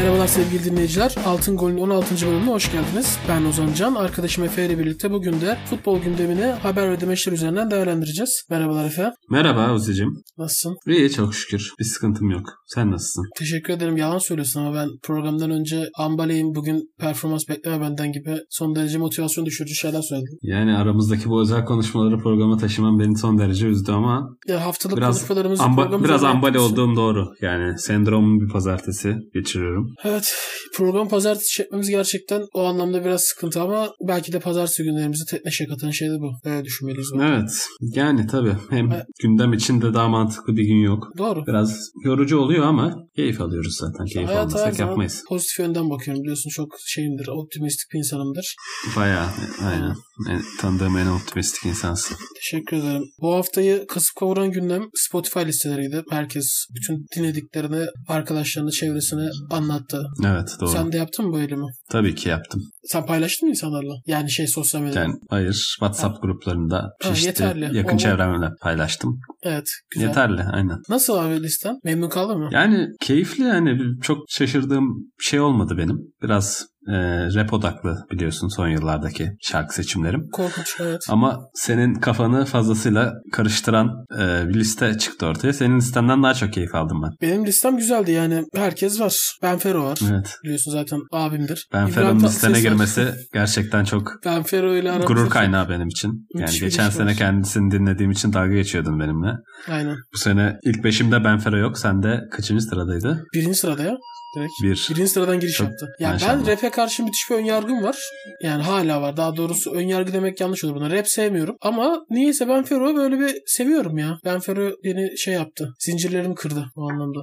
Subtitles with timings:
[0.00, 1.14] Merhabalar sevgili dinleyiciler.
[1.26, 2.26] Altın Gol'ün 16.
[2.26, 3.18] bölümüne hoş geldiniz.
[3.28, 3.94] Ben Ozan Can.
[3.94, 8.42] Arkadaşım Efe ile birlikte bugün de futbol gündemini haber ve demeçler üzerinden değerlendireceğiz.
[8.50, 9.12] Merhabalar Efe.
[9.30, 10.22] Merhaba Ozi'cim.
[10.38, 10.76] Nasılsın?
[10.86, 11.72] İyi çok şükür.
[11.78, 12.42] Bir sıkıntım yok.
[12.66, 13.24] Sen nasılsın?
[13.38, 13.96] Teşekkür ederim.
[13.96, 19.46] Yalan söylüyorsun ama ben programdan önce ambaleyim bugün performans bekleme benden gibi son derece motivasyon
[19.46, 20.38] düşürücü şeyler söyledim.
[20.42, 25.18] Yani aramızdaki bu özel konuşmaları programa taşımam beni son derece üzdü ama Ya haftalık biraz
[25.18, 27.28] konuşmalarımızı amba, biraz ambale olduğum doğru.
[27.40, 29.89] Yani sendromun bir pazartesi geçiriyorum.
[30.04, 30.34] Evet.
[30.76, 35.66] Program pazartesi çekmemiz gerçekten o anlamda biraz sıkıntı ama belki de pazartesi günlerimizi tek neşe
[35.66, 36.32] katan şey de bu.
[36.44, 37.08] Öyle düşünmeliyiz.
[37.14, 37.24] bence.
[37.34, 37.66] Evet.
[37.80, 39.04] Yani tabii hem Evet.
[39.22, 41.08] gündem içinde daha mantıklı bir gün yok.
[41.18, 41.46] Doğru.
[41.46, 44.06] Biraz yorucu oluyor ama keyif alıyoruz zaten.
[44.06, 45.24] Keyif Hayata her almasak zaman yapmayız.
[45.28, 46.22] pozitif yönden bakıyorum.
[46.22, 48.54] Biliyorsun çok şeyimdir, optimistik bir insanımdır.
[48.96, 49.26] Bayağı
[49.64, 49.94] aynen.
[50.30, 52.16] En, tanıdığım en optimistik insansın.
[52.36, 53.02] Teşekkür ederim.
[53.20, 56.02] Bu haftayı kasıp kavuran gündem Spotify listeleriydi.
[56.10, 59.79] Herkes bütün dinlediklerini arkadaşlarına, çevresine anlattı.
[60.24, 60.70] Evet doğru.
[60.70, 61.66] Sen de yaptın mı böyle mi?
[61.90, 62.62] Tabii ki yaptım.
[62.84, 63.94] Sen paylaştın mı insanlarla?
[64.06, 65.00] Yani şey sosyal medyada.
[65.00, 67.76] Yani hayır WhatsApp gruplarında Ha, çeşitli yeterli.
[67.76, 69.18] yakın O- çevremle paylaştım.
[69.42, 69.66] Evet.
[69.90, 70.06] Güzel.
[70.08, 70.78] Yeterli aynen.
[70.88, 71.74] Nasıl abi listem?
[71.84, 72.48] Memnun kaldın mı?
[72.52, 74.84] Yani keyifli yani çok şaşırdığım
[75.20, 75.98] şey olmadı benim.
[76.22, 80.28] Biraz e, rap odaklı biliyorsun son yıllardaki şarkı seçimlerim.
[80.32, 81.00] Korkunç evet.
[81.08, 83.88] Ama senin kafanı fazlasıyla karıştıran
[84.20, 85.52] e, bir liste çıktı ortaya.
[85.52, 87.10] Senin listenden daha çok keyif aldım ben.
[87.22, 88.44] Benim listem güzeldi yani.
[88.54, 89.16] Herkes var.
[89.42, 89.98] Ben Fero var.
[90.10, 90.34] Evet.
[90.44, 91.68] Biliyorsun zaten abimdir.
[91.72, 92.58] Ben Tatlıses listene var.
[92.58, 96.08] girmesi gerçekten çok Ben Fero ile gurur kaynağı benim için.
[96.34, 97.14] Yani Müthiş bir geçen sene var.
[97.14, 99.32] kendisini dinlediğim için dalga geçiyordun benimle.
[99.68, 99.96] Aynen.
[100.14, 101.78] Bu sene ilk beşimde Ben Fero yok.
[101.78, 103.24] Sende kaçıncı sıradaydı?
[103.34, 103.96] Birinci sırada ya.
[104.36, 104.52] Direkt.
[104.62, 104.88] Bir.
[104.90, 105.86] Birinci sıradan giriş yaptı.
[105.98, 106.52] Yani ben maşallah.
[106.52, 107.98] rap'e karşı müthiş bir önyargım var.
[108.42, 109.16] Yani hala var.
[109.16, 110.90] Daha doğrusu önyargı demek yanlış olur buna.
[110.90, 111.56] Rap sevmiyorum.
[111.60, 114.18] Ama niyeyse ben Fero'yu böyle bir seviyorum ya.
[114.24, 115.74] Ben Fero beni şey yaptı.
[115.78, 117.20] Zincirlerimi kırdı o anlamda.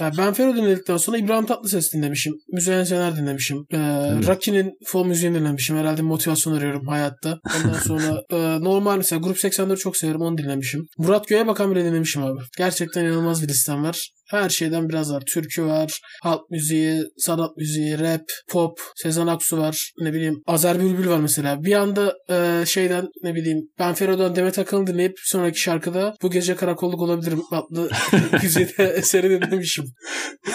[0.00, 2.32] Yani ben Fero dinledikten sonra İbrahim Tatlıses dinlemişim.
[2.52, 3.58] Müzeyyen Sener dinlemişim.
[3.72, 4.28] Ee, Evet.
[4.28, 5.76] Rocky'nin fon müziğini dinlemişim.
[5.76, 7.38] Herhalde motivasyon arıyorum hayatta.
[7.56, 10.86] Ondan sonra e, normal mesela Grup 84 çok severim onu dinlemişim.
[10.98, 12.40] Murat Göğe Bakan bile dinlemişim abi.
[12.58, 14.10] Gerçekten inanılmaz bir listem var.
[14.30, 15.22] Her şeyden biraz var.
[15.34, 19.92] Türkü var, halk müziği, sanat müziği, rap, pop, Sezen Aksu var.
[20.00, 21.64] Ne bileyim Azer Bülbül var mesela.
[21.64, 26.56] Bir anda e, şeyden ne bileyim Ben Fero'dan Demet Akalın dinleyip sonraki şarkıda Bu Gece
[26.56, 27.90] Karakolluk Olabilirim adlı
[28.42, 29.84] güzide eseri dinlemişim.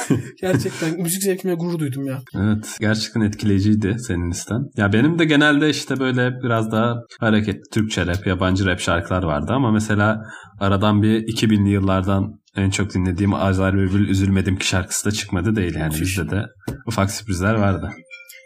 [0.41, 2.21] Gerçekten müzik zevkime gurur duydum ya.
[2.35, 4.59] Evet gerçekten etkileyiciydi senin listen.
[4.77, 9.53] Ya benim de genelde işte böyle biraz daha hareketli Türkçe rap, yabancı rap şarkılar vardı
[9.53, 10.21] ama mesela
[10.59, 15.75] aradan bir 2000'li yıllardan en çok dinlediğim Azer Bülbül Üzülmedim ki şarkısı da çıkmadı değil
[15.75, 16.01] yani Müthiş.
[16.01, 16.45] bizde de
[16.87, 17.91] ufak sürprizler vardı.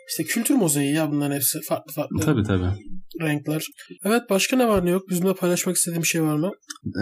[0.10, 1.60] İşte kültür mozaiği ya bunların hepsi.
[1.70, 2.70] Farklı farklı Tabii tabii.
[3.22, 3.66] Renkler.
[4.04, 5.10] Evet başka ne var ne yok?
[5.10, 6.52] Bizimle paylaşmak istediğim bir şey var mı?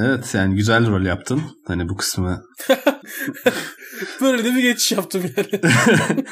[0.05, 1.41] Evet yani güzel rol yaptın.
[1.67, 2.41] Hani bu kısmı
[4.22, 5.61] Böyle de bir geçiş yaptım yani.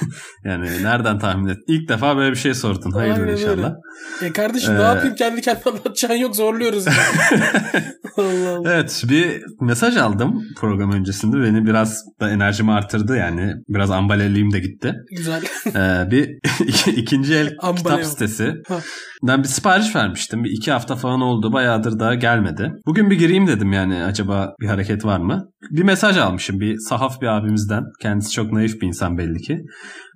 [0.46, 1.58] yani nereden tahmin et?
[1.68, 2.92] İlk defa böyle bir şey sordun.
[2.92, 3.42] Hayırdır Aynen öyle.
[3.42, 3.74] inşallah.
[4.22, 6.86] E kardeşim ne Ee, yapayım kendi kendime anlatacağın yok zorluyoruz.
[6.88, 6.98] Yani.
[8.18, 8.74] Allah Allah.
[8.74, 11.38] Evet bir mesaj aldım program öncesinde.
[11.38, 13.54] Beni biraz da enerjimi artırdı yani.
[13.70, 14.94] Biraz ambaleliyim de gitti.
[15.18, 15.44] Güzel.
[15.68, 16.30] Ee, bir
[16.68, 18.54] iki- ikinci el Ambale kitap sitesi.
[18.68, 18.80] Ha.
[19.28, 20.44] Ben bir sipariş vermiştim.
[20.44, 21.54] Bir iki hafta falan oldu.
[21.54, 22.74] Bayağıdır da gelmedi.
[22.86, 25.50] Bugün bir gireyim dedim yani acaba bir hareket var mı?
[25.72, 27.84] Bir mesaj almışım bir sahaf bir abimizden.
[28.02, 29.62] Kendisi çok naif bir insan belli ki.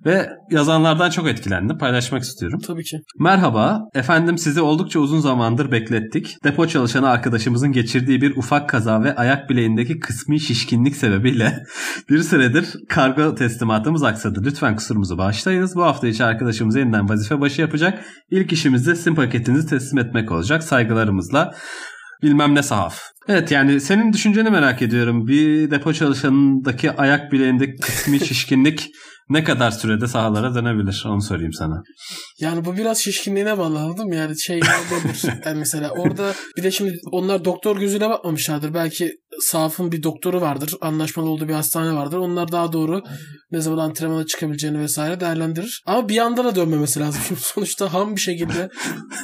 [0.06, 1.78] Ve yazanlardan çok etkilendim.
[1.78, 2.60] Paylaşmak istiyorum.
[2.66, 3.00] Tabii ki.
[3.18, 6.36] Merhaba, efendim sizi oldukça uzun zamandır beklettik.
[6.44, 11.62] Depo çalışanı arkadaşımızın geçirdiği bir ufak kaza ve ayak bileğindeki kısmi şişkinlik sebebiyle
[12.10, 14.42] bir süredir kargo teslimatımız aksadı.
[14.44, 15.76] Lütfen kusurumuzu bağışlayınız.
[15.76, 18.04] Bu hafta içi arkadaşımız yeniden vazife başı yapacak.
[18.30, 20.64] İlk işimiz de sizin paketinizi teslim etmek olacak.
[20.64, 21.54] Saygılarımızla
[22.22, 23.00] bilmem ne sahaf.
[23.28, 25.26] Evet yani senin düşünceni merak ediyorum.
[25.26, 28.90] Bir depo çalışanındaki ayak bileğindeki kısmi şişkinlik
[29.30, 31.04] ne kadar sürede sahalara dönebilir?
[31.06, 31.82] Onu sorayım sana.
[32.38, 33.58] Yani bu biraz şişkinliğine
[34.04, 34.14] mı?
[34.14, 34.60] Yani şey?
[35.44, 38.74] Yani mesela orada bir de şimdi onlar doktor gözüyle bakmamışlardır.
[38.74, 40.74] Belki sahafın bir doktoru vardır.
[40.80, 42.16] Anlaşmalı olduğu bir hastane vardır.
[42.16, 43.02] Onlar daha doğru
[43.52, 45.82] ne zaman antrenmana çıkabileceğini vesaire değerlendirir.
[45.86, 47.22] Ama bir anda da dönmemesi lazım.
[47.28, 48.68] Şimdi sonuçta ham bir şekilde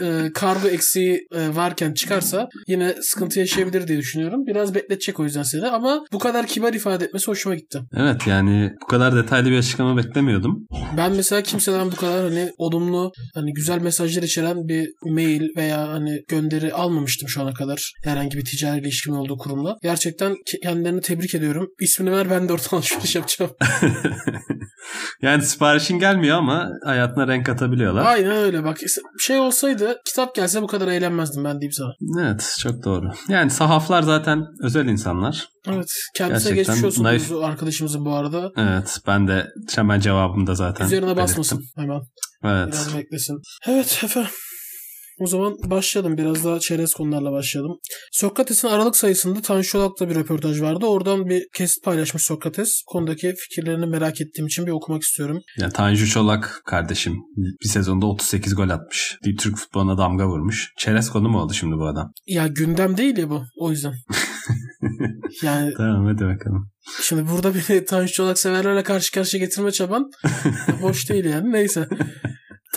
[0.03, 4.47] e, kargo eksiği e, varken çıkarsa yine sıkıntı yaşayabilir diye düşünüyorum.
[4.47, 7.81] Biraz bekletecek o yüzden seni ama bu kadar kibar ifade etmesi hoşuma gitti.
[7.97, 10.67] Evet yani bu kadar detaylı bir açıklama beklemiyordum.
[10.97, 16.21] Ben mesela kimseden bu kadar hani olumlu hani güzel mesajlar içeren bir mail veya hani
[16.29, 19.77] gönderi almamıştım şu ana kadar herhangi bir ticari ilişkimin olduğu kurumla.
[19.83, 21.69] Gerçekten Gerçekten kendilerini tebrik ediyorum.
[21.81, 23.51] İsmini ver ben de oradan alışveriş yapacağım.
[25.23, 28.07] yani siparişin gelmiyor ama hayatına renk atabiliyorlar.
[28.07, 28.79] Aynen öyle bak.
[29.21, 32.23] Şey olsaydı kitap gelse bu kadar eğlenmezdim ben diyeyim sana.
[32.23, 33.11] Evet çok doğru.
[33.29, 35.49] Yani sahaflar zaten özel insanlar.
[35.69, 35.89] Evet.
[36.15, 37.33] Kendisine Gerçekten geçmiş olsun naif...
[37.33, 38.53] arkadaşımızın bu arada.
[38.57, 41.83] Evet ben de hemen cevabımda zaten Üzerine basmasın belirttim.
[41.83, 42.01] hemen.
[42.45, 42.69] Evet.
[42.69, 43.41] Biraz beklesin.
[43.67, 44.31] Evet efendim.
[45.19, 46.19] O zaman başlayalım.
[46.19, 47.79] Biraz daha çerez konularla başlayalım.
[48.13, 50.87] Sokrates'in Aralık sayısında Tanju Çolak'la bir röportaj vardı.
[50.87, 52.83] Oradan bir kesit paylaşmış Sokrates.
[52.87, 55.41] Konudaki fikirlerini merak ettiğim için bir okumak istiyorum.
[55.59, 59.19] Ya Tanju Çolak kardeşim bir sezonda 38 gol atmış.
[59.39, 60.73] Türk futboluna damga vurmuş.
[60.79, 62.13] Çerez konu mu oldu şimdi bu adam?
[62.27, 63.45] Ya gündem değil ya bu.
[63.59, 63.95] O yüzden.
[65.43, 66.71] yani Tamam hadi bakalım.
[67.03, 70.11] Şimdi burada beni Tanju Çolak severlerle karşı karşıya getirme çaban
[70.83, 71.53] boş değil yani.
[71.53, 71.89] Neyse.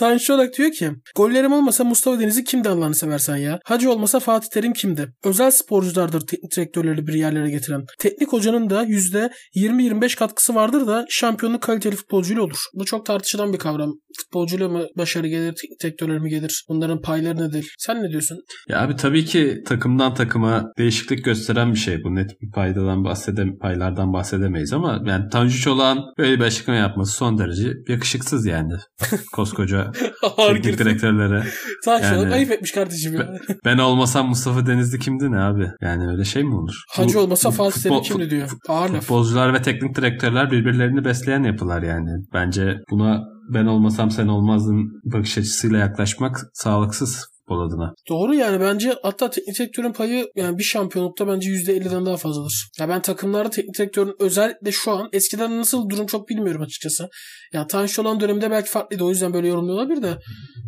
[0.00, 3.60] Tanju olarak diyor ki gollerim olmasa Mustafa Deniz'i kimdi Allah'ını seversen ya?
[3.64, 5.08] Hacı olmasa Fatih Terim kimdi?
[5.24, 7.84] Özel sporculardır teknik direktörleri bir yerlere getiren.
[7.98, 12.64] Teknik hocanın da %20-25 katkısı vardır da şampiyonluk kaliteli futbolcuyla olur.
[12.74, 13.92] Bu çok tartışılan bir kavram.
[14.18, 16.64] Futbolcuyla mı başarı gelir, teknik direktörler mi gelir?
[16.68, 17.74] Bunların payları nedir?
[17.78, 18.38] Sen ne diyorsun?
[18.68, 22.14] Ya abi tabii ki takımdan takıma değişiklik gösteren bir şey bu.
[22.14, 27.38] Net bir paydadan bahsedem paylardan bahsedemeyiz ama yani Tanju Çolak'ın böyle bir açıklama yapması son
[27.38, 28.72] derece yakışıksız yani.
[29.32, 29.90] Koskoca
[30.36, 31.44] teknik direktörlere.
[31.84, 33.38] Tanju yani, ayıp etmiş kardeşim ya.
[33.64, 35.66] Ben olmasam Mustafa Denizli kimdi ne abi?
[35.80, 36.74] Yani öyle şey mi olur?
[36.90, 38.50] Hacı Bu, olmasa Fatih Terim kimdi diyor.
[38.68, 42.10] Ağır Futbolcular ve teknik direktörler birbirlerini besleyen yapılar yani.
[42.32, 43.20] Bence buna
[43.54, 47.94] ben olmasam sen olmazdın bakış açısıyla yaklaşmak sağlıksız futbol adına.
[48.08, 52.70] Doğru yani bence hatta teknik direktörün payı yani bir şampiyonlukta bence %50'den daha fazladır.
[52.80, 57.08] Ya ben takımlarda teknik direktörün özellikle şu an eskiden nasıl durum çok bilmiyorum açıkçası.
[57.52, 60.18] Ya Tanju olan dönemde belki farklıydı o yüzden böyle yorumluyor olabilir de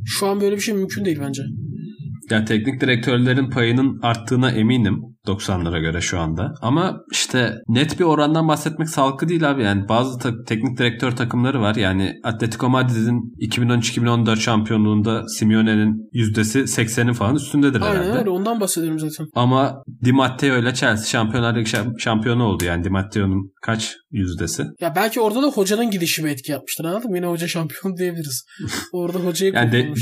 [0.06, 1.43] şu an böyle bir şey mümkün değil bence.
[2.31, 6.55] Ya teknik direktörlerin payının arttığına eminim 90'lara göre şu anda.
[6.63, 9.63] Ama işte net bir orandan bahsetmek sağlıklı değil abi.
[9.63, 11.75] Yani bazı ta- teknik direktör takımları var.
[11.75, 18.09] Yani Atletico Madrid'in 2013-2014 şampiyonluğunda Simeone'nin yüzdesi 80'in falan üstündedir Aynen herhalde.
[18.09, 19.27] Aynen öyle ondan bahsediyorum zaten.
[19.35, 22.65] Ama Di Matteo ile Chelsea Şampiyonlar Ligi şampiyonu oldu.
[22.65, 24.65] Yani Di Matteo'nun kaç yüzdesi?
[24.81, 27.17] Ya belki orada da hocanın gidişi bir etki yapmıştır anladın mı?
[27.17, 28.47] Yine hoca şampiyon diyebiliriz.
[28.93, 29.93] Orada hocayı yani de,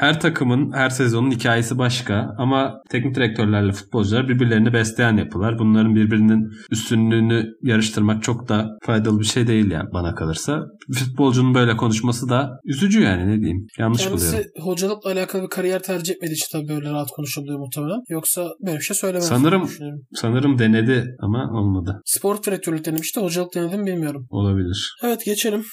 [0.00, 5.58] Her takımın her sezonun hikayesi başka ama teknik direktörlerle futbolcular birbirlerini besleyen yapılar.
[5.58, 10.66] Bunların birbirinin üstünlüğünü yarıştırmak çok da faydalı bir şey değil yani bana kalırsa.
[10.92, 13.66] Futbolcunun böyle konuşması da üzücü yani ne diyeyim.
[13.78, 14.42] Yanlış Kendisi buluyorum.
[14.42, 18.00] Kendisi hocalıkla alakalı bir kariyer tercih etmediği için tabii böyle rahat konuşabiliyor muhtemelen.
[18.08, 19.28] Yoksa böyle bir şey söylemez.
[19.28, 19.70] Sanırım
[20.14, 22.02] sanırım denedi ama olmadı.
[22.04, 23.20] Spor direktörlük denemişti.
[23.20, 24.26] Hocalık denedim bilmiyorum.
[24.30, 24.96] Olabilir.
[25.02, 25.64] Evet geçelim.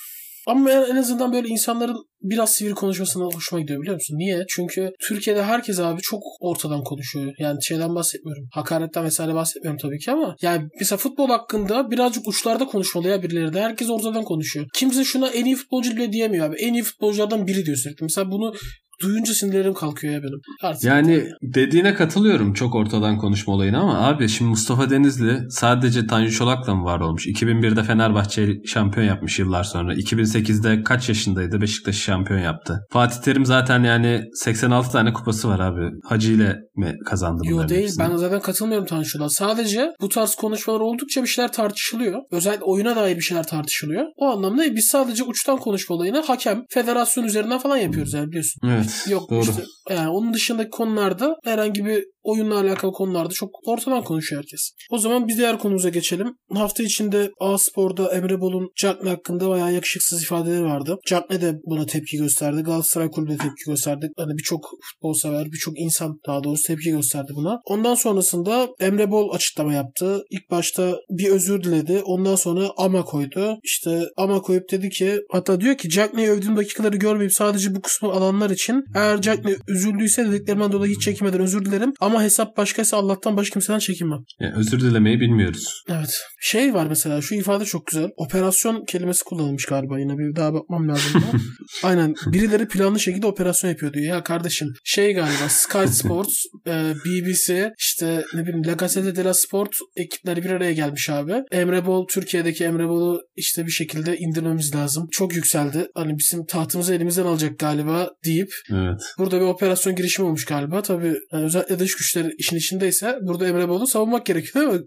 [0.49, 4.17] Ama en azından böyle insanların biraz sivri konuşmasına hoşuma gidiyor biliyor musun?
[4.17, 4.45] Niye?
[4.49, 7.33] Çünkü Türkiye'de herkes abi çok ortadan konuşuyor.
[7.39, 8.47] Yani şeyden bahsetmiyorum.
[8.53, 13.53] Hakaretten vesaire bahsetmiyorum tabii ki ama yani mesela futbol hakkında birazcık uçlarda konuşmalı ya birileri
[13.53, 13.61] de.
[13.61, 14.65] Herkes ortadan konuşuyor.
[14.73, 16.55] Kimse şuna en iyi futbolcu bile diyemiyor abi.
[16.59, 18.03] En iyi futbolculardan biri diyor sürekli.
[18.03, 18.53] Mesela bunu
[19.01, 20.39] duyunca sinirlerim kalkıyor ya benim.
[20.61, 21.23] Artık yani ya.
[21.41, 26.83] dediğine katılıyorum çok ortadan konuşma olayına ama abi şimdi Mustafa Denizli sadece Tanju Çolak'la mı
[26.83, 27.27] var olmuş?
[27.27, 29.93] 2001'de Fenerbahçe şampiyon yapmış yıllar sonra.
[29.93, 31.61] 2008'de kaç yaşındaydı?
[31.61, 32.79] Beşiktaş'ı şampiyon yaptı.
[32.91, 35.91] Fatih Terim zaten yani 86 tane kupası var abi.
[36.03, 37.61] Hacı ile mi kazandı bunları?
[37.61, 37.81] Yok değil.
[37.81, 38.09] Hepsini?
[38.09, 39.29] Ben zaten katılmıyorum Tanju Çolak'a.
[39.29, 42.19] Sadece bu tarz konuşmalar oldukça bir şeyler tartışılıyor.
[42.31, 44.03] Özellikle oyuna dair bir şeyler tartışılıyor.
[44.15, 48.61] O anlamda biz sadece uçtan konuşma olayını hakem, federasyon üzerinden falan yapıyoruz yani biliyorsun.
[48.65, 48.88] Evet.
[49.07, 49.41] Yok Doğru.
[49.41, 54.71] işte yani onun dışındaki konularda herhangi bir oyunla alakalı konularda çok ortadan konuşuyor herkes.
[54.91, 56.35] O zaman bir diğer konumuza geçelim.
[56.53, 60.97] Hafta içinde A-Spor'da Emre Bol'un Cagne hakkında bayağı yakışıksız ifadeleri vardı.
[61.07, 62.61] Cagne de buna tepki gösterdi.
[62.61, 64.09] Galatasaray Kulübü de tepki gösterdi.
[64.17, 67.59] Hani birçok futbol sever, birçok insan daha doğrusu tepki gösterdi buna.
[67.65, 70.23] Ondan sonrasında Emre Bol açıklama yaptı.
[70.29, 72.01] İlk başta bir özür diledi.
[72.05, 73.59] Ondan sonra ama koydu.
[73.63, 78.11] İşte ama koyup dedi ki hatta diyor ki Cagney'i övdüğüm dakikaları görmeyip sadece bu kısmı
[78.11, 81.93] alanlar için eğer Cagney üzüldüyse dediklerimden dolayı hiç çekinmeden özür dilerim.
[81.99, 84.19] Ama hesap başkaysa Allah'tan başka kimseden çekinmem.
[84.39, 85.83] Yani özür dilemeyi bilmiyoruz.
[85.89, 86.17] Evet.
[86.41, 88.09] Şey var mesela şu ifade çok güzel.
[88.17, 91.23] Operasyon kelimesi kullanılmış galiba yine bir daha bakmam lazım.
[91.83, 92.13] Aynen.
[92.25, 94.05] Birileri planlı şekilde operasyon yapıyor diyor.
[94.05, 96.35] Ya kardeşim şey galiba Sky Sports,
[96.67, 101.33] e, BBC, işte ne bileyim La Gazzetta della Sport ekipleri bir araya gelmiş abi.
[101.51, 105.07] Emre Bol Türkiye'deki Emre Bol'u işte bir şekilde indirmemiz lazım.
[105.11, 105.87] Çok yükseldi.
[105.95, 109.01] Hani bizim tahtımızı elimizden alacak galiba deyip evet.
[109.17, 110.81] burada bir operasyon girişimi olmuş galiba.
[110.81, 114.83] Tabii yani özellikle dış güçler işin içindeyse burada Emre Bol'u savunmak gerekiyor değil mi?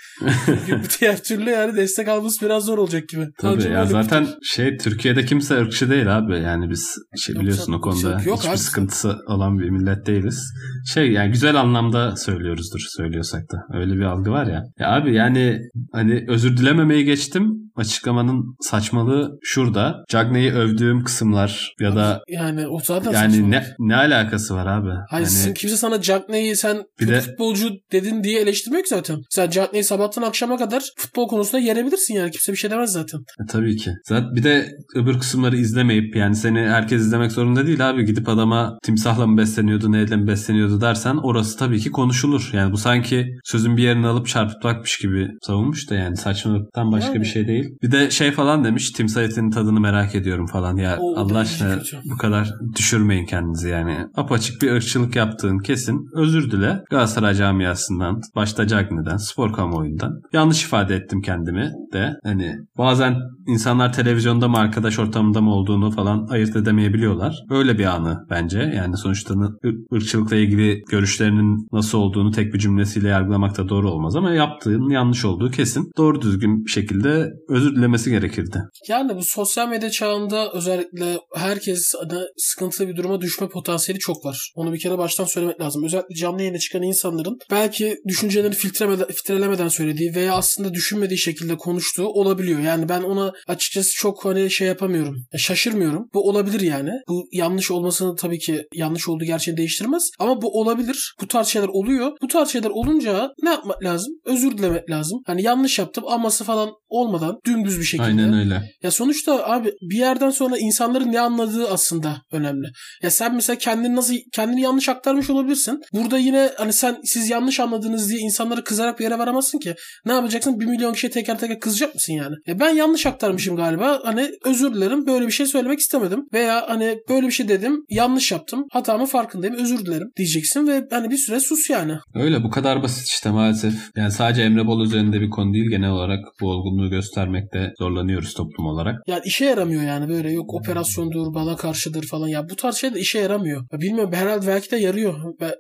[0.47, 3.27] Çünkü diğer türlü yani destek alması biraz zor olacak gibi.
[3.41, 6.39] Tabii Bence ya zaten bir- şey Türkiye'de kimse ırkçı değil abi.
[6.41, 8.59] Yani biz şey Yok biliyorsun o konuda yok, yok hiçbir abi.
[8.59, 10.53] sıkıntısı olan bir millet değiliz.
[10.95, 13.79] Şey yani güzel anlamda söylüyoruzdur söylüyorsak da.
[13.79, 14.63] Öyle bir algı var ya.
[14.79, 15.59] Ya abi yani
[15.93, 17.53] hani özür dilememeyi geçtim.
[17.77, 20.05] Açıklamanın saçmalığı şurada.
[20.09, 23.49] Cagney'i övdüğüm kısımlar ya da yani o zaten yani saçma.
[23.49, 24.91] ne ne alakası var abi?
[25.11, 28.83] Hayır yani sizin- kimse sana Jack Ney'i sen Bir kötü de- futbolcu dedin diye eleştirmiyor
[28.85, 29.19] ki zaten.
[29.31, 32.31] Sen Jack Ney'i sabahtan akşama kadar futbol konusunda yerebilirsin yani.
[32.31, 33.19] Kimse bir şey demez zaten.
[33.19, 33.91] E, tabii ki.
[34.09, 38.05] Zaten bir de öbür kısımları izlemeyip yani seni herkes izlemek zorunda değil abi.
[38.05, 42.51] Gidip adama timsahla mı besleniyordu, neyle mi besleniyordu dersen orası tabii ki konuşulur.
[42.53, 47.21] Yani bu sanki sözün bir yerini alıp çarpıtmakmış gibi savunmuş da yani saçmalıktan başka Yani.
[47.21, 47.65] bir şey değil.
[47.83, 50.77] Bir de şey falan demiş timsah etinin tadını merak ediyorum falan.
[50.77, 53.99] Ya O- Allah aşkına bu kadar düşürmeyin kendinizi yani.
[54.17, 55.99] Apaçık bir ırkçılık yaptığın kesin.
[56.15, 56.81] Özür dile.
[56.93, 60.21] Galatasaray camiasından, başta Cagney'den, spor kamuoyundan.
[60.33, 62.13] Yanlış ifade ettim kendimi de.
[62.25, 67.37] Hani bazen insanlar televizyonda mı arkadaş ortamında mı olduğunu falan ayırt edemeyebiliyorlar.
[67.51, 68.59] Öyle bir anı bence.
[68.77, 74.17] Yani sonuçta ır- ırkçılıkla ilgili görüşlerinin nasıl olduğunu tek bir cümlesiyle yargılamak da doğru olmaz
[74.17, 75.91] ama yaptığın yanlış olduğu kesin.
[75.97, 78.63] Doğru düzgün bir şekilde özür dilemesi gerekirdi.
[78.89, 84.53] Yani bu sosyal medya çağında özellikle herkes hani sıkıntılı bir duruma düşme potansiyeli çok var.
[84.57, 85.85] Onu bir kere baştan söylemek lazım.
[85.85, 92.07] Özellikle canlı yayına çıkan insanların belki düşüncelerini filtremeden, filtrelemeden söylediği veya aslında düşünmediği şekilde konuştuğu
[92.07, 92.61] olabiliyor.
[92.61, 95.17] Yani ben ona açıkçası çok hani şey yapamıyorum.
[95.33, 96.09] Ya Şaşırmıyorum.
[96.15, 96.91] Bu olabilir yani.
[97.09, 100.11] Bu yanlış olmasını tabii ki yanlış olduğu gerçeğini değiştirmez.
[100.19, 101.15] Ama bu olabilir.
[101.21, 102.13] Bu tarz şeyler oluyor.
[102.23, 104.15] Bu tarz şeyler olunca ne yapmak lazım?
[104.25, 105.23] Özür dilemek lazım.
[105.27, 108.07] Hani yanlış yaptım aması falan olmadan dümdüz bir şekilde.
[108.07, 108.63] Aynen öyle.
[108.83, 112.67] Ya sonuçta abi bir yerden sonra insanların ne anladığı aslında önemli.
[113.03, 115.81] Ya sen mesela kendini nasıl kendini yanlış aktarmış olabilirsin.
[115.93, 119.75] Burada yine hani sen siz yanlış anladınız diye insanlara kızarak bir yere varamazsın ki.
[120.07, 120.61] Ne yapacaksın?
[120.61, 122.35] Bir milyon kişiye teker teker kızacak mısın yani?
[122.47, 124.01] Ya ben yanlış aktarmışım galiba.
[124.05, 125.07] Hani özür dilerim.
[125.07, 126.25] Böyle bir şey söylemek istemedim.
[126.33, 127.85] Veya hani böyle bir şey dedim.
[127.91, 128.65] Yanlış yaptım.
[128.73, 129.57] Hatamın farkındayım.
[129.57, 131.93] Özür dilerim diyeceksin ve hani bir süre sus yani.
[132.15, 133.75] Öyle bu kadar basit işte maalesef.
[133.97, 138.67] Yani sadece Emre Bol üzerinde bir konu değil genel olarak bu olgunluğu göstermekte zorlanıyoruz toplum
[138.67, 138.95] olarak.
[139.07, 143.19] Yani işe yaramıyor yani böyle yok operasyondur bana karşıdır falan ya bu tarz şeyler işe
[143.19, 143.63] yaramıyor.
[143.73, 145.15] Ya bilmiyorum herhalde belki de yarıyor.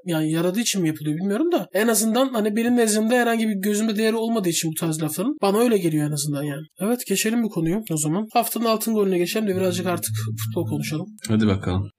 [0.07, 3.97] Yani yaradığı için mi yapılıyor bilmiyorum da en azından hani benim nezdimde herhangi bir gözümde
[3.97, 6.63] değeri olmadığı için bu tarz lafların bana öyle geliyor en azından yani.
[6.81, 8.27] Evet geçelim bu konuyu o zaman.
[8.33, 10.15] Haftanın altın golüne geçelim de birazcık artık
[10.45, 11.07] futbol konuşalım.
[11.29, 11.91] Hadi bakalım.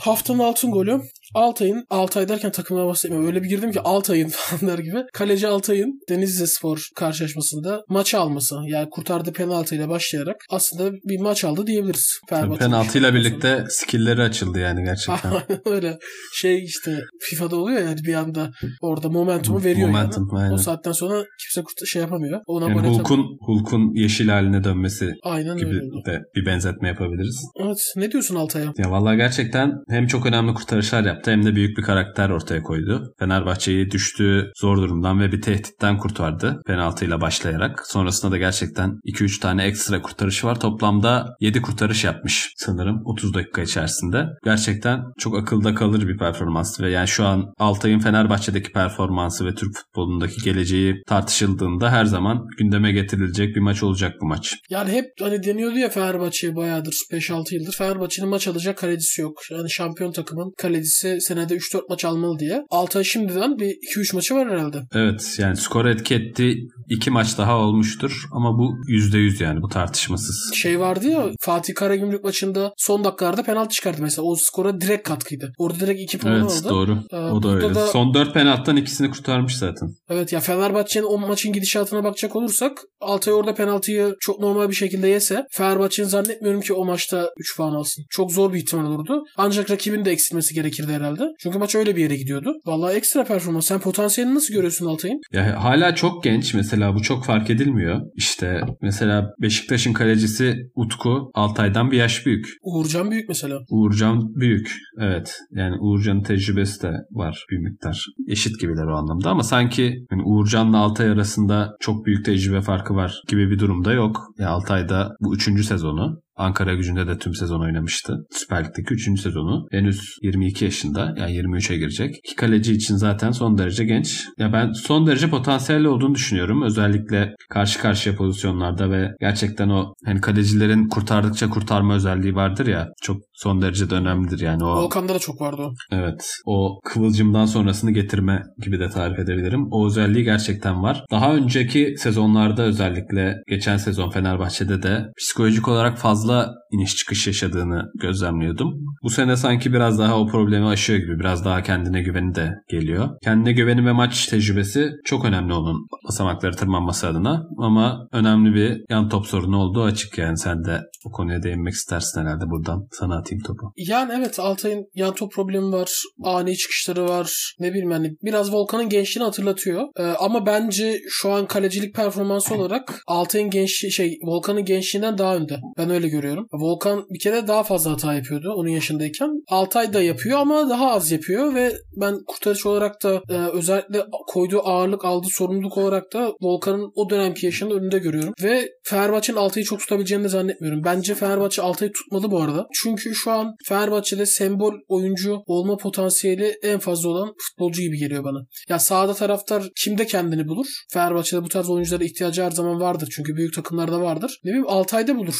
[0.00, 1.00] Haftanın altın golü
[1.34, 3.28] Altay'ın, Altay derken takımına bahsetmiyorum.
[3.28, 4.98] Öyle bir girdim ki Altay'ın falan der gibi.
[5.12, 8.56] Kaleci Altay'ın Denizli Spor karşılaşmasında maçı alması.
[8.66, 12.20] Yani kurtardığı penaltıyla başlayarak aslında bir maç aldı diyebiliriz.
[12.58, 15.32] Penaltıyla birlikte skillleri açıldı yani gerçekten.
[15.66, 15.98] Öyle.
[16.34, 20.42] Şey işte FIFA'da oluyor yani bir anda orada momentumu veriyor Momentum, yani.
[20.42, 20.54] aynen.
[20.54, 22.40] O saatten sonra kimse kurt- şey yapamıyor.
[22.46, 22.88] Ona Yani.
[22.88, 26.04] Hulk'un Hulk'un yeşil haline dönmesi Aynen gibi öyle.
[26.06, 27.44] de bir benzetme yapabiliriz.
[27.64, 27.78] Evet.
[27.96, 28.72] Ne diyorsun Altay'a?
[28.78, 33.14] Ya vallahi gerçekten hem çok önemli kurtarışlar yaptı hem de büyük bir karakter ortaya koydu.
[33.18, 37.86] Fenerbahçe'yi düştüğü zor durumdan ve bir tehditten kurtardı penaltıyla başlayarak.
[37.86, 40.60] Sonrasında da gerçekten 2-3 tane ekstra kurtarışı var.
[40.60, 44.26] Toplamda 7 kurtarış yapmış sanırım 30 dakika içerisinde.
[44.44, 49.76] Gerçekten çok akılda kalır bir performans ve yani şu an Altay'ın Fenerbahçe'deki performansı ve Türk
[49.76, 54.54] futbolundaki geleceği tartışıldığında her zaman gündeme getirilecek bir maç olacak bu maç.
[54.70, 57.72] Yani hep hani deniyordu ya Fenerbahçe'ye bayağıdır 5-6 yıldır.
[57.72, 59.38] Fenerbahçe'nin maç alacak kalecisi yok.
[59.50, 62.62] Yani şampiyon takımın kalecisi senede 3-4 maç almalı diye.
[62.70, 64.82] Altay şimdiden bir 2-3 maçı var herhalde.
[64.94, 66.56] Evet yani skor etki etti.
[66.88, 70.52] iki maç daha olmuştur ama bu %100 yani bu tartışmasız.
[70.54, 74.26] Şey vardı ya Fatih Karagümrük maçında son dakikalarda penaltı çıkardı mesela.
[74.26, 75.52] O skora direkt katkıydı.
[75.58, 76.68] Orada direkt 2 puan Evet aldı.
[76.68, 76.98] doğru.
[77.12, 77.74] Ee, o da öyle.
[77.74, 79.88] da- Son 4 penaltıdan ikisini kurtarmış zaten.
[80.10, 85.08] Evet ya Fenerbahçe'nin o maçın gidişatına bakacak olursak Altay orada penaltıyı çok normal bir şekilde
[85.08, 88.04] yese Fenerbahçe'nin zannetmiyorum ki o maçta 3 puan alsın.
[88.10, 89.24] Çok zor bir ihtimal olurdu.
[89.36, 91.24] Ancak rakibin de eksilmesi gerekirdi herhalde.
[91.38, 92.52] Çünkü maç öyle bir yere gidiyordu.
[92.66, 93.66] Vallahi ekstra performans.
[93.66, 95.20] Sen potansiyelini nasıl görüyorsun Altay'ın?
[95.32, 98.00] Ya hala çok genç mesela bu çok fark edilmiyor.
[98.14, 102.46] İşte mesela Beşiktaş'ın kalecisi Utku Altay'dan bir yaş büyük.
[102.62, 103.58] Uğurcan Büyük mesela.
[103.70, 104.72] Uğurcan büyük.
[105.00, 105.38] Evet.
[105.50, 108.06] Yani Uğurcan'ın tecrübesi de var bir miktar.
[108.28, 113.22] Eşit gibiler o anlamda ama sanki yani Uğurcan'la Altay arasında çok büyük tecrübe farkı var
[113.28, 114.20] gibi bir durumda yok.
[114.38, 116.20] Ya Altay'da bu üçüncü sezonu.
[116.40, 118.16] Ankara gücünde de tüm sezon oynamıştı.
[118.30, 119.20] Süper Lig'deki 3.
[119.20, 119.66] sezonu.
[119.70, 122.14] Henüz 22 yaşında yani 23'e girecek.
[122.24, 124.24] İki kaleci için zaten son derece genç.
[124.38, 126.62] Ya ben son derece potansiyelli olduğunu düşünüyorum.
[126.62, 132.88] Özellikle karşı karşıya pozisyonlarda ve gerçekten o hani kalecilerin kurtardıkça kurtarma özelliği vardır ya.
[133.02, 134.82] Çok son derece de önemlidir yani o.
[134.82, 135.72] Volkan'da da çok vardı o.
[135.92, 136.40] Evet.
[136.46, 139.68] O kıvılcımdan sonrasını getirme gibi de tarif edebilirim.
[139.70, 141.04] O özelliği gerçekten var.
[141.10, 148.74] Daha önceki sezonlarda özellikle geçen sezon Fenerbahçe'de de psikolojik olarak fazla iniş çıkış yaşadığını gözlemliyordum.
[149.02, 151.18] Bu sene sanki biraz daha o problemi aşıyor gibi.
[151.18, 153.08] Biraz daha kendine güveni de geliyor.
[153.22, 157.46] Kendine güveni ve maç tecrübesi çok önemli onun basamakları tırmanması adına.
[157.58, 160.38] Ama önemli bir yan top sorunu olduğu açık yani.
[160.38, 162.86] Sen de bu konuya değinmek istersin herhalde buradan.
[162.90, 163.72] Sana atayım topu.
[163.76, 165.90] Yani evet Altay'ın yan top problemi var.
[166.22, 167.54] Ani çıkışları var.
[167.60, 169.88] Ne bileyim yani biraz Volkan'ın gençliğini hatırlatıyor.
[169.98, 175.60] Ee, ama bence şu an kalecilik performansı olarak Altay'ın gençliği şey Volkan'ın gençliğinden daha önde.
[175.78, 176.46] Ben öyle görüyorum.
[176.52, 179.30] Volkan bir kere daha fazla hata yapıyordu onun yaşındayken.
[179.48, 184.60] Altay da yapıyor ama daha az yapıyor ve ben kurtarıcı olarak da e, özellikle koyduğu
[184.68, 188.34] ağırlık aldığı sorumluluk olarak da Volkan'ın o dönemki yaşının önünde görüyorum.
[188.42, 190.84] Ve Fenerbahçe'nin Altay'ı çok tutabileceğini de zannetmiyorum.
[190.84, 192.66] Bence Fenerbahçe Altay'ı tutmalı bu arada.
[192.72, 198.38] Çünkü şu an Fenerbahçe'de sembol oyuncu olma potansiyeli en fazla olan futbolcu gibi geliyor bana.
[198.68, 200.66] Ya sağda taraftar kimde kendini bulur?
[200.92, 203.08] Fenerbahçe'de bu tarz oyunculara ihtiyacı her zaman vardır.
[203.16, 204.40] Çünkü büyük takımlarda vardır.
[204.44, 205.36] Ne bileyim Altay'da bulur.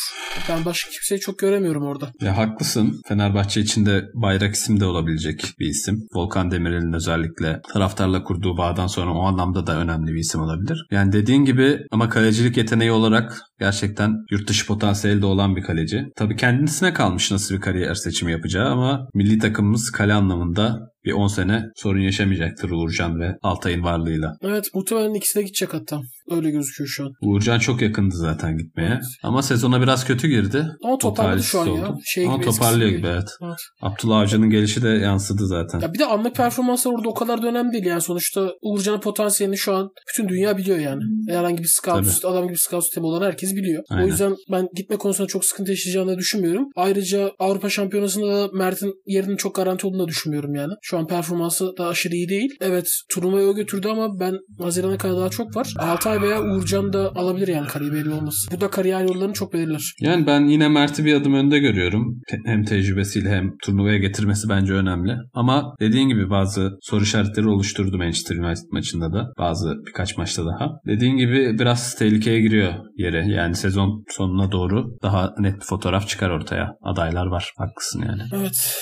[0.48, 2.12] Ben başka kimseyi çok göremiyorum orada.
[2.20, 3.02] Ya haklısın.
[3.08, 6.08] Fenerbahçe için de bayrak isim de olabilecek bir isim.
[6.14, 10.86] Volkan Demirel'in özellikle taraftarla kurduğu bağdan sonra o anlamda da önemli bir isim olabilir.
[10.90, 16.06] Yani dediğin gibi ama kalecilik yeteneği olarak gerçekten yurt dışı potansiyeli de olan bir kaleci.
[16.16, 21.26] Tabii kendisine kalmış nasıl bir kariyer seçimi yapacağı ama milli takımımız kale anlamında bir 10
[21.26, 24.36] sene sorun yaşamayacaktır Uğurcan ve Altay'ın varlığıyla.
[24.42, 26.00] Evet muhtemelen ikisi de gidecek hatta.
[26.30, 27.12] Öyle gözüküyor şu an.
[27.22, 28.88] Uğurcan çok yakındı zaten gitmeye.
[28.88, 29.04] Evet.
[29.22, 30.66] Ama sezona biraz kötü girdi.
[30.84, 31.90] Ama toparladı şu an talihsiz ya.
[31.90, 32.00] oldu.
[32.04, 33.28] Şey Ama gibi, toparlıyor gibi evet.
[33.42, 33.58] Evet.
[33.82, 35.80] Abdullah Avcı'nın gelişi de yansıdı zaten.
[35.80, 39.58] Ya bir de anlık performanslar orada o kadar da önemli değil yani sonuçta Uğurcan'ın potansiyelini
[39.58, 41.02] şu an bütün dünya biliyor yani.
[41.28, 42.32] Herhangi bir scout, Tabii.
[42.32, 43.82] adam gibi scout sistemi olan herkes biliyor.
[43.90, 44.04] Aynen.
[44.04, 46.68] O yüzden ben gitme konusunda çok sıkıntı yaşayacağını düşünmüyorum.
[46.76, 50.72] Ayrıca Avrupa Şampiyonası'nda da Mert'in yerinin çok garanti olduğunu da düşünmüyorum yani.
[50.90, 52.50] Şu an performansı da aşırı iyi değil.
[52.60, 55.74] Evet turnuvayı o götürdü ama ben Haziran'a kadar daha çok var.
[55.78, 58.48] Altay veya Uğurcan da alabilir yani kariyer belli olmaz.
[58.56, 59.94] Bu da kariyer yollarını çok belirler.
[60.00, 62.20] Yani ben yine Mert'i bir adım önde görüyorum.
[62.46, 65.16] Hem tecrübesiyle hem turnuvaya getirmesi bence önemli.
[65.34, 69.32] Ama dediğin gibi bazı soru işaretleri oluşturdu Manchester United maçında da.
[69.38, 70.68] Bazı birkaç maçta daha.
[70.86, 73.26] Dediğin gibi biraz tehlikeye giriyor yere.
[73.26, 76.72] Yani sezon sonuna doğru daha net bir fotoğraf çıkar ortaya.
[76.82, 77.52] Adaylar var.
[77.56, 78.22] Haklısın yani.
[78.32, 78.76] Evet.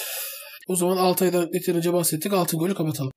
[0.69, 2.33] O zaman Altay'dan yeterince bahsettik.
[2.33, 3.13] Altın golü kapatalım.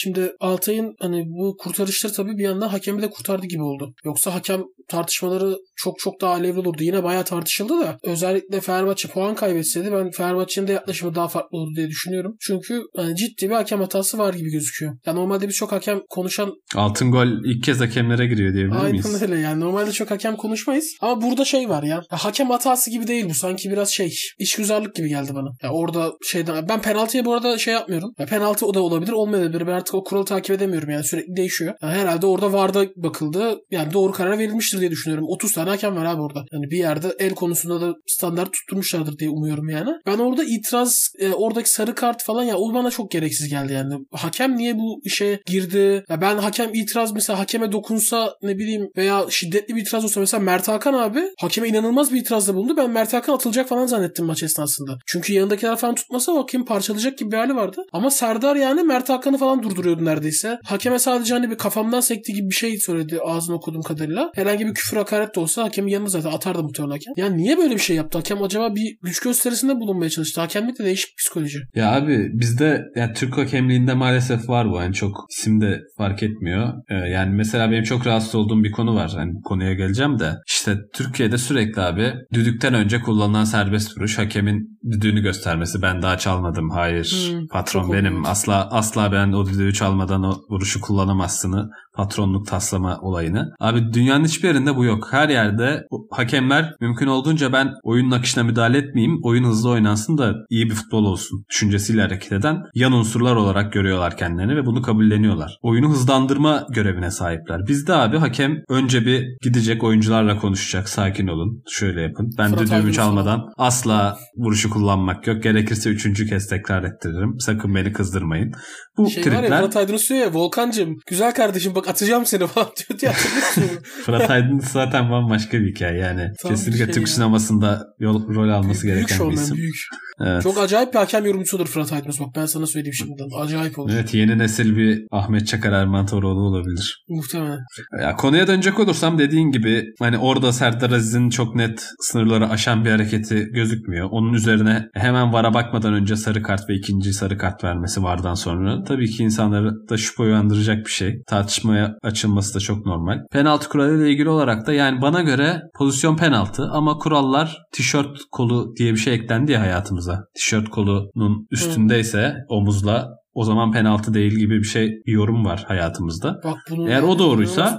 [0.00, 3.94] Şimdi Altay'ın hani bu kurtarışları tabii bir yandan hakemi de kurtardı gibi oldu.
[4.04, 6.82] Yoksa hakem tartışmaları çok çok daha alevli olurdu.
[6.82, 11.76] Yine bayağı tartışıldı da özellikle Fenerbahçe puan kaybetseydi ben Fenerbahçe'nin de yaklaşımı daha farklı olurdu
[11.76, 12.36] diye düşünüyorum.
[12.40, 14.96] Çünkü hani ciddi bir hakem hatası var gibi gözüküyor.
[15.06, 19.06] Ya normalde birçok hakem konuşan Altın gol ilk kez hakemlere giriyor diyebilir miyiz?
[19.06, 19.60] Aynen öyle yani.
[19.60, 20.96] Normalde çok hakem konuşmayız.
[21.00, 22.02] Ama burada şey var ya.
[22.10, 23.34] ya hakem hatası gibi değil bu.
[23.34, 25.48] Sanki biraz şey işgüzarlık gibi geldi bana.
[25.62, 28.14] Ya orada şeyden ben penaltıya bu arada şey yapmıyorum.
[28.18, 29.66] Ya penaltı o da olabilir olmayabilir.
[29.66, 31.74] Ben artık o kuralı takip edemiyorum yani sürekli değişiyor.
[31.82, 33.58] Ya herhalde orada VAR'da bakıldı.
[33.70, 35.24] Yani doğru karar verilmiştir diye düşünüyorum.
[35.28, 36.44] 30 tane hakem var abi orada.
[36.52, 39.90] Yani bir yerde el konusunda da standart tutturmuşlardır diye umuyorum yani.
[40.06, 43.94] Ben orada itiraz e, oradaki sarı kart falan ya o bana çok gereksiz geldi yani.
[44.12, 46.04] Hakem niye bu işe girdi?
[46.08, 50.42] Ya ben hakem itiraz mesela hakeme dokunsa ne bileyim veya şiddetli bir itiraz olsa mesela
[50.42, 52.76] Mert Hakan abi hakeme inanılmaz bir itirazda bulundu.
[52.76, 54.98] Ben Mert Hakan atılacak falan zannettim maç esnasında.
[55.06, 57.84] Çünkü yanındakiler falan tutmasa hakem parçalayacak gibi bir hali vardı.
[57.92, 60.58] Ama Serdar yani Mert Hakan'ı falan durduruyordu neredeyse.
[60.64, 64.30] Hakeme sadece hani bir kafamdan sekti gibi bir şey söyledi ağzını okuduğum kadarıyla.
[64.34, 67.12] Herhangi bir küfür hakaret de olsa hakemin yanına zaten atardı muhtemelen hakem.
[67.16, 68.18] Yani niye böyle bir şey yaptı?
[68.18, 70.40] Hakem acaba bir güç gösterisinde bulunmaya çalıştı.
[70.40, 71.58] Hakemlik de değişik psikoloji.
[71.74, 74.76] Ya abi bizde yani Türk hakemliğinde maalesef var bu.
[74.76, 76.72] Yani çok isim de fark etmiyor.
[76.90, 79.12] Ee, yani mesela benim çok rahatsız olduğum bir konu var.
[79.34, 80.32] Bu konuya geleceğim de.
[80.48, 85.82] İşte Türkiye'de sürekli abi düdükten önce kullanılan serbest vuruş hakemin düdüğünü göstermesi.
[85.82, 86.70] Ben daha çalmadım.
[86.70, 87.30] Hayır.
[87.32, 88.12] Hmm, patron benim.
[88.12, 88.24] oluyor.
[88.28, 93.54] Asla asla ben o düdüğü çalmadan o vuruşu kullanamazsını patronluk taslama olayını.
[93.60, 95.08] Abi dünyanın hiçbir yerinde bu yok.
[95.10, 99.20] Her yerde hakemler mümkün olduğunca ben oyunun akışına müdahale etmeyeyim.
[99.22, 101.44] Oyun hızlı oynansın da iyi bir futbol olsun.
[101.50, 105.58] Düşüncesiyle hareket eden yan unsurlar olarak görüyorlar kendilerini ve bunu kabulleniyorlar.
[105.62, 107.66] Oyunu hızlandırma görevine sahipler.
[107.68, 110.88] Bizde abi hakem önce bir gidecek oyuncularla konuşacak.
[110.88, 111.62] Sakin olun.
[111.68, 112.30] Şöyle yapın.
[112.38, 115.42] Ben Fırat düdüğümü çalmadan asla vuruşu kullanmak yok.
[115.42, 117.34] Gerekirse üçüncü kez tekrar ettiririm.
[117.38, 118.52] Sakın beni kızdırmayın.
[118.96, 123.00] Bu Şey tripler Fırat Aydınus diyor ya Volkan'cığım güzel kardeşim bak atacağım seni falan diyor
[123.00, 126.32] diye hatırlıyor Fırat Aydınus zaten bambaşka bir hikaye yani.
[126.42, 127.14] Tam Kesinlikle şey Türk ya.
[127.14, 129.56] sinemasında yol, rol alması büyük gereken bir şovmen isim.
[129.56, 129.76] büyük.
[130.20, 130.42] Evet.
[130.42, 133.42] Çok acayip bir hakem yorumcusudur Fırat Aydınus bak ben sana söyleyeyim şimdiden.
[133.42, 133.90] Acayip olur.
[133.94, 137.04] Evet yeni nesil bir Ahmet Çakar Erman Toroğlu olabilir.
[137.08, 137.58] Muhtemelen.
[138.02, 142.90] Ya konuya dönecek olursam dediğin gibi hani orada Serdar Aziz'in çok net sınırları aşan bir
[142.90, 144.08] hareketi gözükmüyor.
[144.10, 148.82] Onun üzerine hemen vara bakmadan önce sarı kart ve ikinci sarı kart vermesi vardan sonra
[148.82, 151.22] tabii ki insanları da şüphe uyandıracak bir şey.
[151.26, 153.18] Tartışmaya açılması da çok normal.
[153.32, 158.92] Penaltı kuralıyla ilgili olarak da yani bana göre pozisyon penaltı ama kurallar tişört kolu diye
[158.92, 160.07] bir şey eklendi ya hayatımıza.
[160.34, 166.40] Tişört kolunun üstündeyse omuzla o zaman penaltı değil gibi bir şey bir yorum var hayatımızda.
[166.44, 167.78] Bak bunu Eğer o doğruysa-.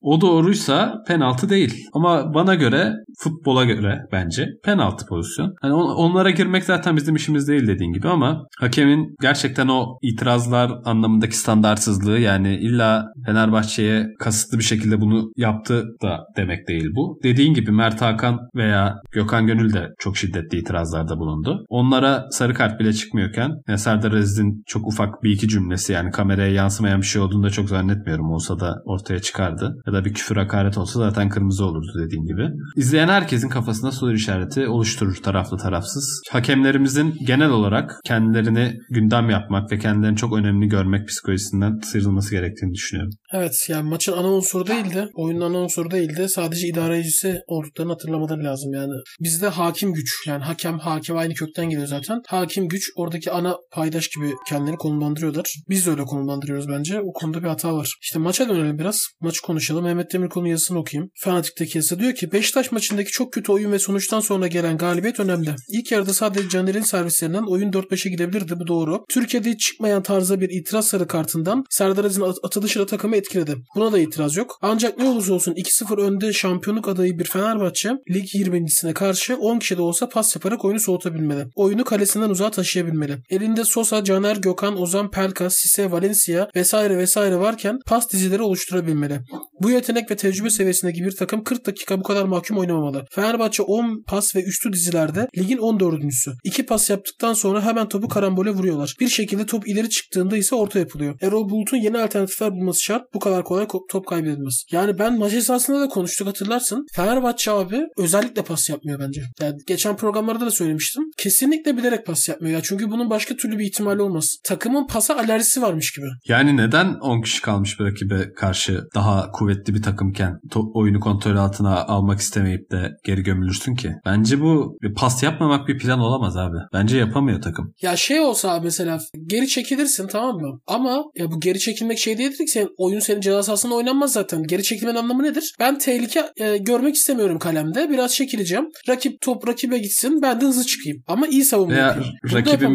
[0.00, 1.74] O doğruysa penaltı değil.
[1.92, 5.54] Ama bana göre futbola göre bence penaltı pozisyon.
[5.62, 10.72] Hani on- onlara girmek zaten bizim işimiz değil dediğin gibi ama hakemin gerçekten o itirazlar
[10.84, 17.18] anlamındaki standartsızlığı yani illa Fenerbahçe'ye kasıtlı bir şekilde bunu yaptı da demek değil bu.
[17.22, 21.64] Dediğin gibi Mert Hakan veya Gökhan Gönül de çok şiddetli itirazlarda bulundu.
[21.68, 27.00] Onlara sarı kart bile çıkmıyorken Serdar Aziz'in çok ufak bir iki cümlesi yani kameraya yansımayan
[27.00, 28.30] bir şey olduğunu da çok zannetmiyorum.
[28.30, 29.76] Olsa da ortaya çıkardı.
[29.86, 32.48] Ya da bir küfür hakaret olsa zaten kırmızı olurdu dediğin gibi.
[32.76, 36.22] İzleyen herkesin kafasında soru işareti oluşturur taraflı tarafsız.
[36.30, 43.12] Hakemlerimizin genel olarak kendilerini gündem yapmak ve kendilerini çok önemli görmek psikolojisinden sıyrılması gerektiğini düşünüyorum.
[43.32, 45.08] Evet yani maçın ana unsuru değildi.
[45.14, 46.28] Oyunun ana unsuru değildi.
[46.28, 48.92] Sadece idarecisi olduklarını hatırlamaları lazım yani.
[49.20, 52.22] Bizde hakim güç yani hakem hakim aynı kökten geliyor zaten.
[52.28, 54.32] Hakim güç oradaki ana paydaş gibi
[54.76, 55.54] kendilerini konumlandırıyorlar.
[55.68, 57.00] Biz de öyle konumlandırıyoruz bence.
[57.00, 57.96] O konuda bir hata var.
[58.02, 59.06] İşte maça dönelim biraz.
[59.20, 59.84] Maçı konuşalım.
[59.84, 61.10] Mehmet Demirkol'un yazısını okuyayım.
[61.14, 65.54] Fanatik'teki yazısı diyor ki Beşiktaş maçındaki çok kötü oyun ve sonuçtan sonra gelen galibiyet önemli.
[65.68, 68.60] İlk yarıda sadece Caner'in servislerinden oyun 4-5'e gidebilirdi.
[68.60, 69.04] Bu doğru.
[69.08, 73.56] Türkiye'de hiç çıkmayan tarzda bir itiraz sarı kartından Serdar Aziz'in at- atılışı da takımı etkiledi.
[73.76, 74.58] Buna da itiraz yok.
[74.62, 79.76] Ancak ne olursa olsun 2-0 önde şampiyonluk adayı bir Fenerbahçe lig 20.sine karşı 10 kişi
[79.76, 81.46] de olsa pas yaparak oyunu soğutabilmeli.
[81.54, 83.18] Oyunu kalesinden uzağa taşıyabilmeli.
[83.30, 89.20] Elinde Sosa, Caner, Gökhan, Ozan, Pelkas, Sisse, Valencia vesaire vesaire varken pas dizileri oluşturabilmeli.
[89.62, 93.04] Bu yetenek ve tecrübe seviyesindeki bir takım 40 dakika bu kadar mahkum oynamamalı.
[93.10, 96.30] Fenerbahçe 10 pas ve üstü dizilerde ligin 14.sü.
[96.44, 98.94] 2 pas yaptıktan sonra hemen topu karambole vuruyorlar.
[99.00, 101.18] Bir şekilde top ileri çıktığında ise orta yapılıyor.
[101.22, 103.02] Erol Bulut'un yeni alternatifler bulması şart.
[103.14, 104.64] Bu kadar kolay ko- top kaybedilmez.
[104.72, 106.86] Yani ben maç esasında da konuştuk hatırlarsın.
[106.94, 109.22] Fenerbahçe abi özellikle pas yapmıyor bence.
[109.40, 111.04] Yani geçen programlarda da söylemiştim.
[111.16, 112.54] Kesinlikle bilerek pas yapmıyor.
[112.54, 114.36] Ya çünkü bunun başka türlü bir ihtimali olmaz.
[114.56, 116.06] Takımın pasa alerjisi varmış gibi.
[116.28, 120.38] Yani neden 10 kişi kalmış bir rakibe karşı daha kuvvetli bir takımken
[120.74, 123.92] oyunu kontrol altına almak istemeyip de geri gömülürsün ki?
[124.06, 126.56] Bence bu pas yapmamak bir plan olamaz abi.
[126.72, 127.72] Bence yapamıyor takım.
[127.82, 130.58] Ya şey olsa abi mesela geri çekilirsin tamam mı?
[130.66, 134.42] Ama ya bu geri çekilmek şey değildir ki senin oyun senin ceza sahasında oynanmaz zaten.
[134.42, 135.54] Geri çekilmenin anlamı nedir?
[135.60, 137.90] Ben tehlike e, görmek istemiyorum kalemde.
[137.90, 138.64] Biraz çekileceğim.
[138.88, 140.22] Rakip top rakibe gitsin.
[140.22, 141.02] Ben de hızlı çıkayım.
[141.08, 142.12] Ama iyi savunma Veya yapıyorum.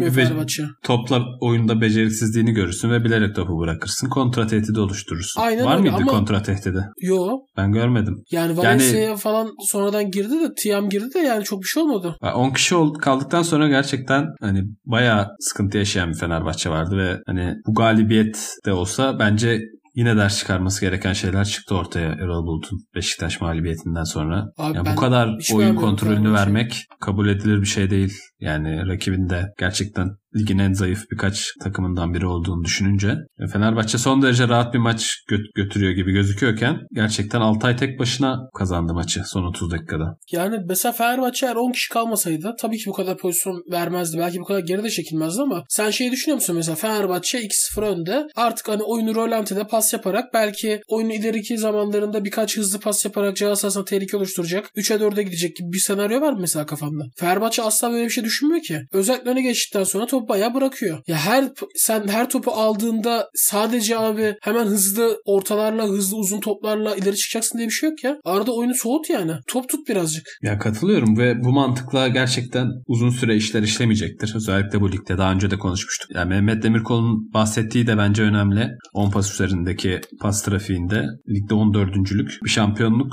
[0.00, 0.62] be- Fenerbahçe.
[0.82, 4.08] Topla oyunda beceriksizliğini görürsün ve bilerek topu bırakırsın.
[4.08, 5.40] Kontra tehdidi oluşturursun.
[5.40, 6.84] Aynen Var öyle mıydı ama- kontra tehdidi?
[7.00, 7.38] Yo.
[7.56, 8.22] Ben görmedim.
[8.30, 12.16] Yani Valencia'ya falan sonradan girdi de Tiam girdi de yani çok bir şey olmadı.
[12.22, 17.54] Ya 10 kişi kaldıktan sonra gerçekten hani bayağı sıkıntı yaşayan bir Fenerbahçe vardı ve hani
[17.66, 19.60] bu galibiyet de olsa bence
[19.94, 24.46] yine ders çıkarması gereken şeyler çıktı ortaya Erol Bulut'un Beşiktaş mağlubiyetinden sonra.
[24.58, 28.12] Abi Ya ben bu kadar oyun kontrolünü vermek kabul edilir bir şey değil.
[28.42, 34.22] Yani rakibin de gerçekten ligin en zayıf birkaç takımından biri olduğunu düşününce e, Fenerbahçe son
[34.22, 39.42] derece rahat bir maç gö- götürüyor gibi gözüküyorken gerçekten Altay tek başına kazandı maçı son
[39.42, 40.16] 30 dakikada.
[40.32, 44.18] Yani mesela Fenerbahçe eğer 10 kişi kalmasaydı tabii ki bu kadar pozisyon vermezdi.
[44.18, 48.26] Belki bu kadar geride çekilmezdi ama sen şeyi düşünüyor musun mesela Fenerbahçe 2-0 önde.
[48.36, 53.84] Artık hani oyunu rolantide pas yaparak belki oyunun ileriki zamanlarında birkaç hızlı pas yaparak sahasına
[53.84, 54.70] tehlike oluşturacak.
[54.76, 57.04] 3'e 4'e gidecek gibi bir senaryo var mı mesela kafanda?
[57.16, 58.80] Fenerbahçe asla böyle bir şey düşünmüyor ki.
[58.92, 60.98] Özellikle öne geçtikten sonra topu bayağı bırakıyor.
[61.06, 67.16] Ya her sen her topu aldığında sadece abi hemen hızlı ortalarla hızlı uzun toplarla ileri
[67.16, 68.16] çıkacaksın diye bir şey yok ya.
[68.24, 69.32] Arada oyunu soğut yani.
[69.46, 70.26] Top tut birazcık.
[70.42, 74.32] Ya katılıyorum ve bu mantıkla gerçekten uzun süre işler işlemeyecektir.
[74.36, 76.10] Özellikle bu ligde daha önce de konuşmuştuk.
[76.14, 78.68] Yani Mehmet Demirkol'un bahsettiği de bence önemli.
[78.92, 81.94] 10 pas üzerindeki pas trafiğinde ligde 14.
[82.44, 83.12] bir şampiyonluk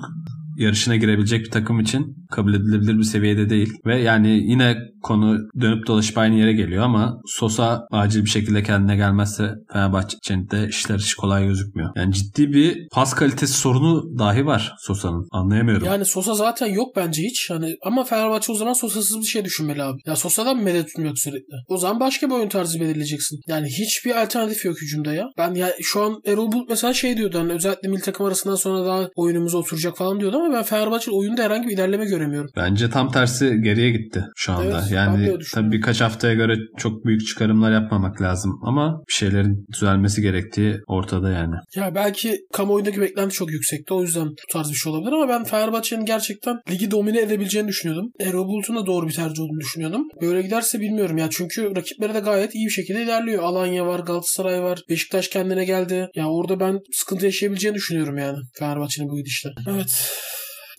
[0.59, 3.73] yarışına girebilecek bir takım için kabul edilebilir bir seviyede değil.
[3.85, 8.95] Ve yani yine konu dönüp dolaşıp aynı yere geliyor ama Sosa acil bir şekilde kendine
[8.95, 11.89] gelmezse Fenerbahçe'nin de işler hiç kolay gözükmüyor.
[11.95, 15.27] Yani ciddi bir pas kalitesi sorunu dahi var Sosa'nın.
[15.31, 15.87] Anlayamıyorum.
[15.87, 17.49] Yani Sosa zaten yok bence hiç.
[17.49, 19.99] Hani ama Fenerbahçe o zaman Sosa'sız bir şey düşünmeli abi.
[20.05, 21.55] Ya Sosa'dan mı medet tutmuyor sürekli?
[21.67, 23.39] O zaman başka bir oyun tarzı belirleyeceksin.
[23.47, 25.25] Yani hiçbir alternatif yok hücumda ya.
[25.37, 28.85] Ben ya şu an Erol Bulut mesela şey diyordu hani özellikle milli takım arasından sonra
[28.85, 32.49] daha oyunumuz oturacak falan diyordu ama ben Fenerbahçe oyunda herhangi bir ilerleme göremiyorum.
[32.55, 34.79] Bence tam tersi geriye gitti şu anda.
[34.81, 40.21] Evet, yani tabii birkaç haftaya göre çok büyük çıkarımlar yapmamak lazım ama bir şeylerin düzelmesi
[40.21, 41.55] gerektiği ortada yani.
[41.75, 43.93] Ya belki kamuoyundaki beklenti çok yüksekti.
[43.93, 48.11] O yüzden bu tarz bir şey olabilir ama ben Fenerbahçe'nin gerçekten ligi domine edebileceğini düşünüyordum.
[48.19, 50.07] Erol Bulut'un da doğru bir tercih olduğunu düşünüyordum.
[50.21, 51.27] Böyle giderse bilmiyorum ya.
[51.31, 53.43] Çünkü rakipleri de gayet iyi bir şekilde ilerliyor.
[53.43, 56.07] Alanya var, Galatasaray var, Beşiktaş kendine geldi.
[56.15, 58.37] Ya orada ben sıkıntı yaşayabileceğini düşünüyorum yani.
[58.59, 59.49] Fenerbahçe'nin bu gidişle.
[59.69, 60.11] Evet.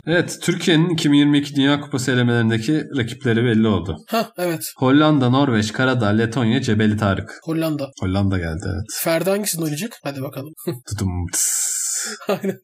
[0.07, 3.97] Evet Türkiye'nin 2022 Dünya Kupası elemelerindeki rakipleri belli oldu.
[4.09, 4.63] Ha evet.
[4.77, 7.31] Hollanda, Norveç, Karadağ, Letonya, Cebeli Tarık.
[7.45, 7.91] Hollanda.
[8.01, 8.85] Hollanda geldi evet.
[9.03, 9.93] Ferdi hangisinde oynayacak?
[10.05, 10.53] Hadi bakalım.
[10.91, 11.27] Tudum.
[12.29, 12.59] Aynen.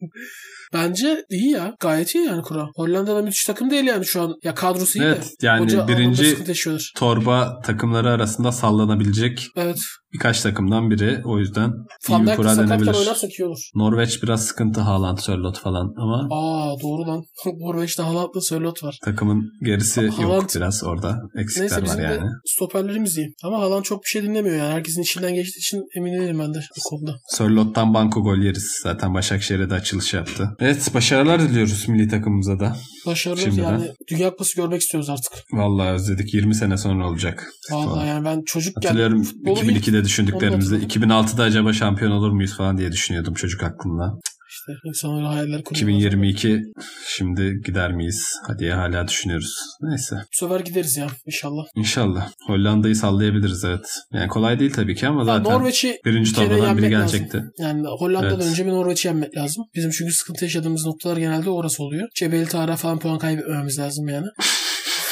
[0.73, 1.75] Bence iyi ya.
[1.79, 2.67] Gayet iyi yani kura.
[2.75, 4.35] Hollanda'da müthiş takım değil yani şu an.
[4.43, 5.45] Ya kadrosu iyi Evet, de.
[5.45, 6.93] yani Hoca birinci-.
[6.95, 9.79] Torba takımları arasında sallanabilecek Evet
[10.13, 11.21] birkaç takımdan biri.
[11.25, 11.71] O yüzden
[12.09, 13.43] Van iyi bir kura denebilir.
[13.43, 13.57] olur.
[13.75, 16.27] Norveç biraz sıkıntı Haaland, Sörlot falan ama.
[16.31, 17.23] Aa doğru lan.
[17.59, 18.97] Norveç'te Haaland'la Sörlot var.
[19.05, 20.41] Takımın gerisi Haaland...
[20.41, 21.21] yok biraz orada.
[21.39, 22.21] Eksikler Neyse, var yani.
[22.21, 23.33] De stoperlerimiz iyi.
[23.43, 24.73] Ama Haaland çok bir şey dinlemiyor yani.
[24.73, 27.15] Herkesin içinden geçtiği için emin değilim ben de bu konuda.
[27.27, 28.79] Sörlot'tan banko gol yeriz.
[28.83, 30.49] Zaten Başakşehir'e de açılış yaptı.
[30.59, 32.75] Evet başarılar diliyoruz milli takımımıza da.
[33.05, 33.63] Başarılar Şimdiden.
[33.63, 35.31] yani Dünya Kupası görmek istiyoruz artık.
[35.53, 36.33] Vallahi özledik.
[36.33, 37.47] 20 sene sonra olacak.
[37.71, 40.75] Vallahi yani ben çocukken Hatırlıyorum 2002'de de düşündüklerimizde.
[40.75, 40.95] Evet.
[40.95, 44.19] 2006'da acaba şampiyon olur muyuz falan diye düşünüyordum çocuk aklımda.
[44.49, 45.87] İşte insanlar hayaller kuruyor.
[45.87, 46.61] 2022
[47.07, 48.33] şimdi gider miyiz?
[48.47, 49.55] Hadi hala düşünüyoruz.
[49.81, 50.15] Neyse.
[50.15, 51.63] Bu sefer gideriz ya inşallah.
[51.75, 52.31] İnşallah.
[52.47, 53.85] Hollanda'yı sallayabiliriz evet.
[54.13, 57.37] Yani kolay değil tabii ki ama ya zaten Norveç'i birinci bir torbadan biri gelecekti.
[57.37, 57.51] Lazım.
[57.57, 58.51] Yani Hollanda'dan evet.
[58.51, 59.65] önce bir Norveç'i yenmek lazım.
[59.75, 62.09] Bizim çünkü sıkıntı yaşadığımız noktalar genelde orası oluyor.
[62.15, 64.27] Cebeli Tarık'a falan puan kaybetmememiz lazım yani.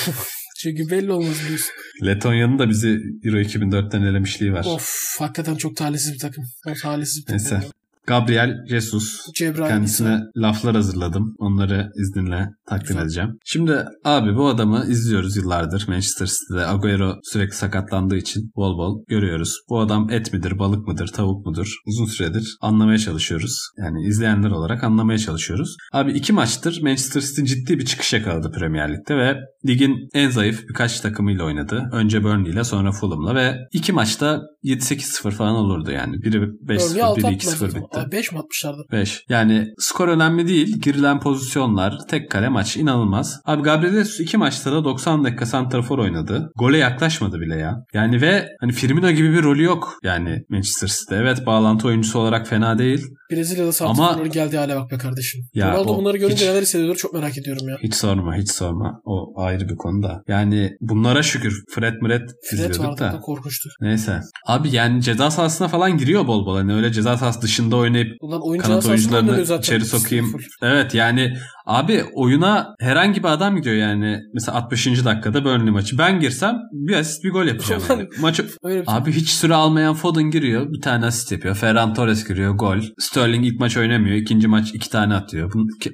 [0.65, 1.69] çünkü belli olmaz biliyorsun.
[2.05, 4.65] Letonya'nın da bizi Euro 2004'ten elemişliği var.
[4.65, 6.43] Of hakikaten çok talihsiz bir takım.
[6.67, 7.57] O talihsiz bir takım.
[7.57, 7.69] Neyse.
[8.07, 9.19] Gabriel Jesus.
[9.35, 10.23] Cebrail Kendisine İsa.
[10.47, 11.35] laflar hazırladım.
[11.39, 13.01] Onları izninle takdim Güzel.
[13.03, 13.29] edeceğim.
[13.45, 16.67] Şimdi abi bu adamı izliyoruz yıllardır Manchester City'de.
[16.67, 19.53] Agüero sürekli sakatlandığı için bol bol görüyoruz.
[19.69, 21.75] Bu adam et midir, balık mıdır, tavuk mudur?
[21.87, 23.59] Uzun süredir anlamaya çalışıyoruz.
[23.77, 25.75] Yani izleyenler olarak anlamaya çalışıyoruz.
[25.93, 29.37] Abi iki maçtır Manchester City ciddi bir çıkış yakaladı Premier Lig'de ve
[29.67, 31.89] ligin en zayıf birkaç takımıyla oynadı.
[31.91, 36.21] Önce Burnley ile sonra Fulham'la ve iki maçta 7-8-0 falan olurdu yani.
[36.21, 37.81] Biri 5-0, Burnley altı biri attılar 2-0 zaten.
[37.81, 37.94] bitti.
[37.99, 38.81] Aa, Beş mi atmışlardı?
[38.91, 39.23] 5.
[39.29, 40.81] Yani skor önemli değil.
[40.81, 43.39] Girilen pozisyonlar, tek kale maç inanılmaz.
[43.45, 46.51] Abi Gabriel Jesus iki maçta da 90 dakika santrafor oynadı.
[46.55, 47.75] Gole yaklaşmadı bile ya.
[47.93, 49.99] Yani ve hani Firmino gibi bir rolü yok.
[50.03, 51.15] Yani Manchester City'de.
[51.15, 53.05] Evet bağlantı oyuncusu olarak fena değil.
[53.31, 55.41] Brezilyalı santraforları geldiği hale bak be kardeşim.
[55.53, 57.77] Ya Ronaldo o bunları görünce hiç- neler hissediyordur çok merak ediyorum ya.
[57.83, 59.01] Hiç sorma hiç sorma.
[59.05, 60.21] O ayrı bir konu da.
[60.27, 63.11] Yani bunlara şükür Fred Fred izliyorduk da.
[63.13, 63.69] da korkunçtu.
[63.81, 64.19] Neyse.
[64.47, 66.55] Abi yani ceza sahasına falan giriyor bol bol.
[66.57, 69.61] Hani öyle ceza sahası dışında oynayıp Ulan oyun kanat oyuncularını zaten.
[69.61, 70.31] içeri sokayım.
[70.31, 70.39] Full.
[70.61, 71.33] Evet yani
[71.65, 74.19] abi oyuna herhangi bir adam gidiyor yani.
[74.33, 75.05] Mesela 60.
[75.05, 75.97] dakikada Burnley maçı.
[75.97, 77.81] Ben girsem bir asist bir gol yapacağım.
[77.89, 78.07] Yani.
[78.21, 78.83] Maçı şey.
[78.87, 80.73] Abi hiç süre almayan Foden giriyor.
[80.73, 81.55] Bir tane asist yapıyor.
[81.55, 82.53] Ferran Torres giriyor.
[82.55, 82.77] Gol.
[82.99, 84.15] Sterling ilk maç oynamıyor.
[84.15, 85.51] ikinci maç iki tane atıyor.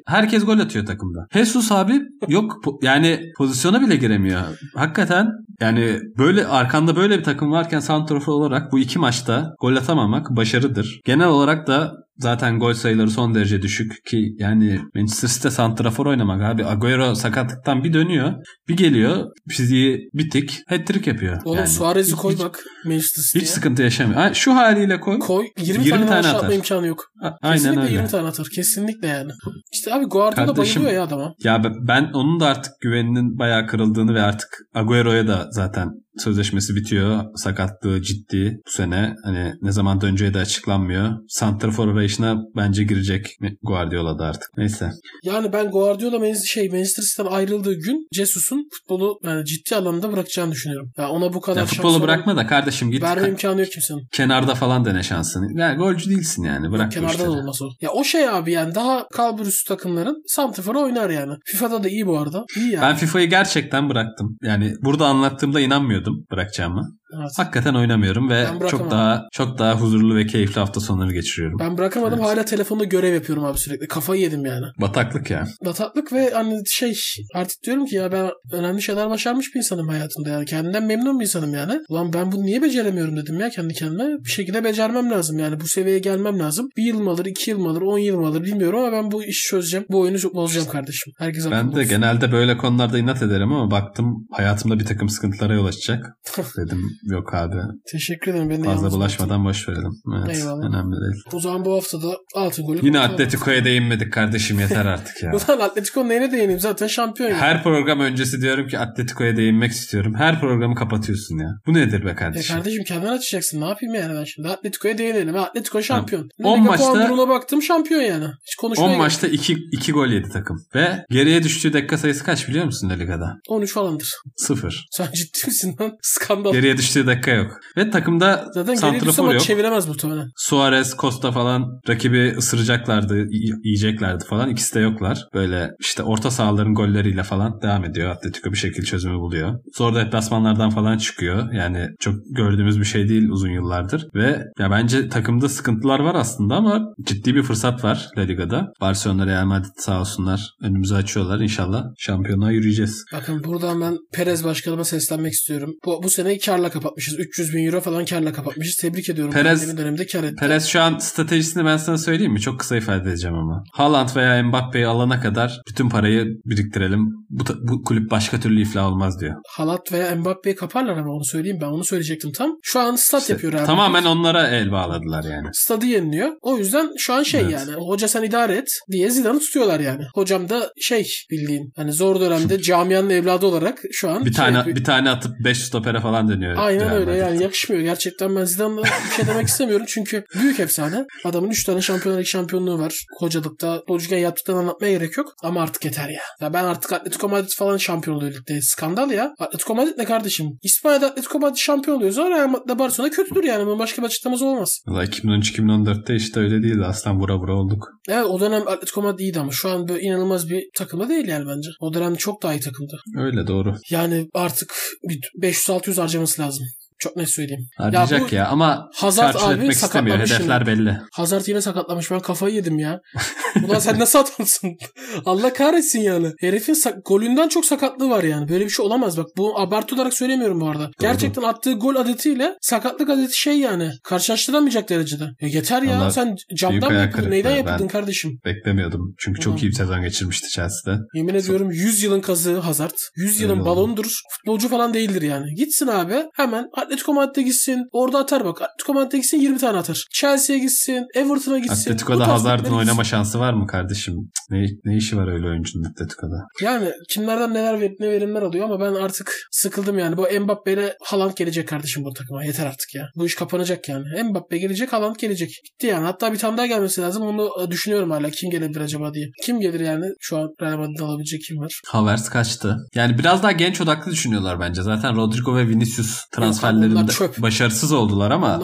[0.08, 1.28] Herkes gol atıyor takımda.
[1.34, 2.58] Jesus abi yok.
[2.82, 4.42] Yani pozisyona bile giremiyor.
[4.76, 5.28] Hakikaten
[5.62, 11.00] yani böyle arkanda böyle bir takım varken santrafor olarak bu iki maçta gol atamamak başarıdır.
[11.06, 11.81] Genel olarak da
[12.18, 16.66] zaten gol sayıları son derece düşük ki yani Manchester City santrafor oynamak abi.
[16.66, 18.34] Agüero sakatlıktan bir dönüyor.
[18.68, 19.26] Bir geliyor.
[19.50, 20.60] Fiziği bitik.
[20.68, 21.42] Hat-trick yapıyor.
[21.46, 21.68] Oğlum yani.
[21.68, 23.42] Suarez'i koy bak Manchester City'ye.
[23.44, 24.22] hiç sıkıntı yaşamıyor.
[24.22, 25.20] Ha, şu haliyle koy.
[25.20, 26.36] Koy 20, 20 tane, tane atar.
[26.36, 27.04] atma imkanı yok.
[27.24, 27.94] A- Aynen Kesinlikle öyle.
[27.94, 28.48] 20 tane atar.
[28.56, 29.32] Kesinlikle yani.
[29.74, 31.34] İşte abi Guardiola Kardeşim- bayılıyor ya adama.
[31.44, 35.88] Ya ben onun da artık güveninin bayağı kırıldığını ve artık Agüero'ya da zaten
[36.18, 37.24] sözleşmesi bitiyor.
[37.36, 39.16] Sakatlığı ciddi bu sene.
[39.24, 41.12] Hani ne zaman döneceği de açıklanmıyor.
[41.28, 43.26] Santrafor arayışına bence girecek
[43.64, 44.50] Guardiola da artık.
[44.58, 44.92] Neyse.
[45.24, 50.92] Yani ben Guardiola şey Manchester City'den ayrıldığı gün Jesus'un futbolu yani ciddi anlamda bırakacağını düşünüyorum.
[50.98, 54.08] Ya ona bu kadar Ya futbolu bırakma da kardeşim git Verme ka- imkanı yok kimsenin.
[54.12, 55.60] kenarda falan dene şansını.
[55.60, 56.72] Ya golcü değilsin yani.
[56.72, 57.66] Bırak bu Kenarda da olmaz o.
[57.82, 61.34] Ya o şey abi yani daha kalbur üstü takımların Santifor'u oynar yani.
[61.46, 62.46] FIFA'da da iyi bu arada.
[62.58, 62.82] İyi yani.
[62.82, 64.38] Ben FIFA'yı gerçekten bıraktım.
[64.44, 66.01] Yani burada anlattığımda inanmıyordum
[66.32, 67.01] bırakacağımı.
[67.20, 67.32] Evet.
[67.38, 71.60] Hakikaten oynamıyorum ve çok daha çok daha huzurlu ve keyifli hafta sonları geçiriyorum.
[71.60, 72.30] Ben bırakamadım Evet.
[72.30, 73.88] hala telefonda görev yapıyorum abi sürekli.
[73.88, 74.66] Kafayı yedim yani.
[74.82, 75.48] Bataklık ya.
[75.66, 76.96] Bataklık ve hani şey
[77.36, 80.46] artık diyorum ki ya ben önemli şeyler başarmış bir insanım hayatımda yani.
[80.46, 81.80] Kendimden memnun bir insanım yani.
[81.90, 84.04] Ulan ben bunu niye beceremiyorum dedim ya kendi kendime.
[84.26, 85.60] Bir şekilde becermem lazım yani.
[85.60, 86.70] Bu seviyeye gelmem lazım.
[86.78, 89.12] Bir yıl mı alır, iki yıl mı alır, on yıl mı alır bilmiyorum ama ben
[89.12, 89.86] bu işi çözeceğim.
[89.90, 91.14] Bu oyunu çok bozacağım kardeşim.
[91.18, 91.90] Herkes Ben de olsun.
[91.90, 96.06] genelde böyle konularda inat ederim ama baktım hayatımda bir takım sıkıntılara yol açacak.
[96.58, 97.56] Dedim yok abi
[97.92, 98.50] Teşekkür ederim.
[98.50, 99.92] Beni fazla bulaşmadan boş verelim.
[100.26, 100.70] Evet, Eyvallah.
[100.70, 101.24] önemli değil.
[101.34, 102.80] O zaman bu haftada altın golü.
[102.84, 103.00] Yine.
[103.00, 105.32] Atletico'ya değinmedik kardeşim yeter artık ya.
[105.50, 107.30] Ulan Atletico neyine değineyim zaten şampiyon.
[107.30, 107.38] ya.
[107.38, 110.14] Her program öncesi diyorum ki Atletico'ya değinmek istiyorum.
[110.18, 111.50] Her programı kapatıyorsun ya.
[111.68, 112.56] Bu nedir be E kardeşim?
[112.56, 113.62] kardeşim kendin açacaksın.
[113.62, 114.48] Ne yapayım yani ben şimdi?
[114.48, 115.38] Atletico'ya değinelim.
[115.38, 116.30] Atletico şampiyon.
[116.40, 118.26] Ne 10 Liga maçta- puan durumuna baktım şampiyon yani.
[118.48, 119.06] Hiç konuşmaya 10 gerek yok.
[119.06, 120.58] maçta 2, 2 gol yedi takım.
[120.76, 123.38] Ve geriye düştüğü dakika sayısı kaç biliyor musun Liga'da?
[123.50, 124.12] 13 falandır.
[124.38, 124.88] 0.
[124.92, 125.92] Sen ciddi misin lan?
[126.02, 126.54] Skandal.
[126.54, 127.52] Geriye düştüğü dakika yok.
[127.78, 129.42] Ve takımda Zaten santrafor yok.
[129.42, 130.28] çeviremez muhtemelen.
[130.36, 133.28] Suarez, Costa falan rakibi ısıracaklardı,
[133.64, 134.50] yiyeceklerdi falan.
[134.50, 135.26] İkisi de yoklar.
[135.34, 138.10] Böyle işte orta sahaların golleriyle falan devam ediyor.
[138.10, 139.60] Atletico bir şekilde çözümü buluyor.
[139.78, 141.54] Zor deplasmanlardan falan çıkıyor.
[141.54, 144.08] Yani çok gördüğümüz bir şey değil uzun yıllardır.
[144.16, 148.68] Ve ya bence takımda sıkıntılar var aslında ama ciddi bir fırsat var La Liga'da.
[148.82, 151.40] Barcelona, Real Madrid sağ olsunlar önümüzü açıyorlar.
[151.40, 153.06] İnşallah şampiyonluğa yürüyeceğiz.
[153.14, 155.74] Bakın buradan ben Perez başkanıma seslenmek istiyorum.
[155.86, 157.20] Bu, bu seneyi karla kapatmışız.
[157.20, 158.76] 300 bin euro falan karla kapatmışız.
[158.76, 159.34] Tebrik ediyorum.
[159.34, 160.36] Perez- döneminde kar etti.
[160.40, 162.40] Perez şu an stratejisini ben sana söyleyeyim mi?
[162.42, 163.64] Çok kısa ifade edeceğim ama.
[163.74, 167.08] Haaland veya Mbappe'yi alana kadar bütün parayı biriktirelim.
[167.30, 169.36] Bu, bu kulüp başka türlü iflah olmaz diyor.
[169.50, 171.66] Halat veya Mbappe'yi kaparlar ama onu söyleyeyim ben.
[171.68, 172.52] Onu söyleyecektim tam.
[172.64, 173.66] Şu an stat İşte yapıyor abi.
[173.66, 175.48] tamamen onlara el bağladılar yani.
[175.54, 176.30] stadı yeniliyor.
[176.42, 177.52] O yüzden şu an şey Evet.
[177.54, 180.04] yani hoca sen idare et diye Zidane'ı tutuyorlar yani.
[180.16, 184.58] Hocam da şey bildiğin hani zor dönemde camianın evladı olarak şu an Bir şey tane
[184.58, 184.78] yapıyor.
[184.78, 186.56] bir tane atıp 5 stopere falan dönüyor.
[186.58, 187.84] Aynen Real öyle yani yakışmıyor.
[187.84, 189.86] Gerçekten ben Zidane'la bir şey demek istemiyorum.
[189.90, 191.06] Çünkü büyük efsane.
[191.26, 193.06] Adamın 3 tane Şampiyonlar Ligi şampiyonluğu var.
[193.20, 195.34] Hocalıkta, çocukken yaptıklarını anlatmaya gerek yok.
[195.44, 196.22] Ama artık yeter ya.
[196.42, 198.62] Ya ben artık Atletico Madrid falan şampiyon oluyor ligde.
[198.62, 199.34] Skandal ya.
[199.40, 200.48] Atletico Madrid ne kardeşim?
[200.64, 203.66] İspanya'da Atletico Madrid şampiyon oluyorsa Real Madrid'de Barcelona kötüdür yani.
[203.66, 204.80] Bunun başka bir açıklaması olmaz.
[204.88, 206.86] Valla 2013-2014'te işte öyle değildi.
[206.86, 207.88] Aslan vura vura olduk.
[208.10, 211.46] Evet o dönem Atletico Madrid iyiydi ama şu an böyle inanılmaz bir takımda değil yani
[211.48, 211.70] bence.
[211.80, 213.00] O dönem çok daha iyi takımdı.
[213.18, 213.76] Öyle doğru.
[213.90, 214.74] Yani artık
[215.10, 216.61] bir 500-600 harcaması lazım.
[217.02, 217.68] Çok net söyleyeyim.
[217.78, 220.20] Harcayacak bu ya, ama Hazard abi istemiyor.
[220.20, 220.98] Hedefler belli.
[221.14, 222.12] Hazard yine sakatlamış.
[222.12, 223.00] Ben kafayı yedim ya.
[223.68, 224.78] Ulan sen nasıl adamsın?
[225.26, 226.32] Allah kahretsin yani.
[226.40, 228.50] Herifin sak- golünden çok sakatlığı var yani.
[228.50, 229.26] Böyle bir şey olamaz bak.
[229.38, 230.90] Bu abartı olarak söylemiyorum bu arada.
[231.00, 233.92] Gerçekten attığı gol adetiyle sakatlık adeti şey yani.
[234.04, 235.24] Karşılaştıramayacak derecede.
[235.42, 236.00] Ya yeter ya.
[236.00, 237.32] Vallahi sen camdan mı yapıldın?
[237.32, 238.40] Neyden yapıldın kardeşim?
[238.46, 239.16] Beklemiyordum.
[239.18, 239.64] Çünkü çok Ulan.
[239.64, 241.00] iyi bir sezon geçirmişti Chelsea'de.
[241.14, 242.96] Yemin ediyorum 100 yılın kazığı Hazard.
[243.16, 244.22] 100 yılın balondur.
[244.30, 245.56] Futbolcu falan değildir yani.
[245.56, 247.88] Gitsin abi hemen Atletico Madrid'e gitsin.
[247.92, 248.62] Orada atar bak.
[248.62, 250.06] Atletico Madrid'e gitsin 20 tane atar.
[250.14, 251.06] Chelsea'ye gitsin.
[251.16, 251.92] Everton'a gitsin.
[251.92, 254.16] Atletico'da Hazard'ın oynama şansı var mı kardeşim?
[254.50, 256.46] Ne, ne işi var öyle oyuncunun Atletico'da?
[256.62, 260.18] Yani kimlerden neler ver, ne verimler alıyor ama ben artık sıkıldım yani.
[260.18, 262.44] Bu Mbappe ile Haaland gelecek kardeşim bu takıma.
[262.46, 263.08] Yeter artık ya.
[263.16, 264.24] Bu iş kapanacak yani.
[264.24, 265.50] Mbappe gelecek, Haaland gelecek.
[265.66, 266.06] Bitti yani.
[266.06, 267.24] Hatta bir tane daha gelmesi lazım.
[267.24, 268.30] Onu e, düşünüyorum hala.
[268.30, 269.28] Kim gelebilir acaba diye.
[269.46, 270.06] Kim gelir yani?
[270.20, 271.82] Şu an Real Madrid'de alabilecek kim var?
[271.88, 272.78] Havertz kaçtı.
[272.96, 274.82] Yani biraz daha genç odaklı düşünüyorlar bence.
[274.82, 277.42] Zaten Rodrigo ve Vinicius onlar transferlerinde çöp.
[277.42, 278.62] başarısız oldular ama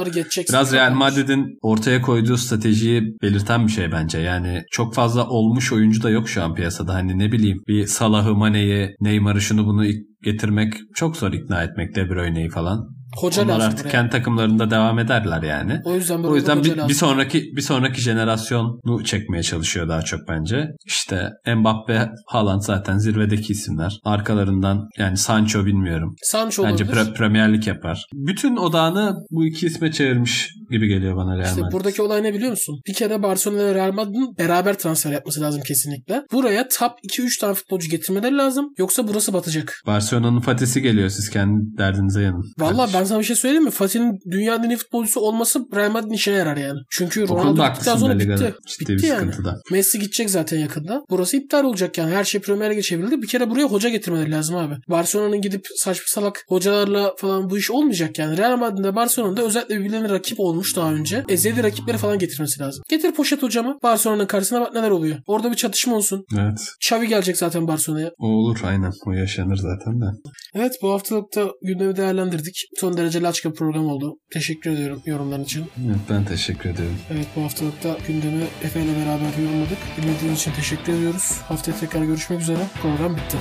[0.50, 4.20] biraz Real Madrid'in ortaya koyduğu stratejiyi belirten bir şey bence.
[4.20, 6.94] Yani çok fazla olmuş oyuncu da yok şu an piyasada.
[6.94, 9.86] Hani ne bileyim bir Salah'ı, Mane'yi, Neymar'ı şunu bunu
[10.24, 11.96] getirmek çok zor ikna etmek.
[11.96, 12.98] De Bruyne'yi falan.
[13.16, 13.90] Hoca Onlar artık buraya.
[13.92, 15.82] kendi takımlarında devam ederler yani.
[15.86, 16.90] O yüzden O yüzden bir, lazım.
[16.90, 20.68] bir sonraki bir sonraki jenerasyonu çekmeye çalışıyor daha çok bence.
[20.86, 24.00] İşte Mbappe, Haaland zaten zirvedeki isimler.
[24.04, 26.16] Arkalarından yani Sancho bilmiyorum.
[26.22, 28.06] Sancho Bence pre- Premier Lig yapar.
[28.14, 31.74] Bütün odağını bu iki isme çevirmiş gibi geliyor bana Real İşte Madrid.
[31.74, 32.82] buradaki olay ne biliyor musun?
[32.88, 36.24] Bir kere Barcelona ve Real Madrid'in beraber transfer yapması lazım kesinlikle.
[36.32, 38.74] Buraya top 2-3 tane futbolcu getirmeleri lazım.
[38.78, 39.82] Yoksa burası batacak.
[39.88, 41.10] Barcelona'nın Fatih'i geliyor.
[41.10, 42.46] Siz kendi derdinize yanın.
[42.60, 43.72] Vallahi ben sana bir şey söyleyeyim mi?
[43.72, 46.80] Fatih'in dünyanın en iyi futbolcusu olması Real Madrid'in işine yarar yani.
[46.90, 48.48] Çünkü Ronaldo gittikten sonra Liga'da.
[48.48, 48.56] bitti.
[48.68, 49.20] Ciddi bitti yani.
[49.20, 49.62] sıkıntıda.
[49.72, 51.02] Messi gidecek zaten yakında.
[51.10, 52.12] Burası iptal olacak yani.
[52.16, 53.22] Her şey Premier Lig'e çevrildi.
[53.22, 54.74] Bir kere buraya hoca getirmeleri lazım abi.
[54.90, 58.38] Barcelona'nın gidip saçma salak hocalarla falan bu iş olmayacak yani.
[58.38, 61.24] Real Madrid'de Barcelona'da özellikle birbirlerine rakip olmuş daha önce.
[61.30, 62.84] Ezeli rakipleri falan getirmesi lazım.
[62.90, 63.78] Getir poşet hocamı.
[63.84, 65.18] Barcelona'nın karşısına bak neler oluyor.
[65.28, 66.26] Orada bir çatışma olsun.
[66.38, 66.60] Evet.
[66.84, 68.12] Xavi gelecek zaten Barcelona'ya.
[68.18, 68.92] O olur aynen.
[69.06, 70.06] O yaşanır zaten de.
[70.54, 72.56] Evet bu haftalıkta gündemi değerlendirdik.
[72.80, 74.14] Son derece laçka bir program oldu.
[74.34, 75.66] Teşekkür ediyorum yorumların için.
[75.88, 76.96] Evet, ben teşekkür ediyorum.
[77.12, 79.78] Evet bu haftalıkta gündemi Efe ile beraber yorumladık.
[80.02, 81.32] Dinlediğiniz için teşekkür ediyoruz.
[81.48, 82.60] Haftaya tekrar görüşmek üzere.
[82.82, 83.38] Program bitti.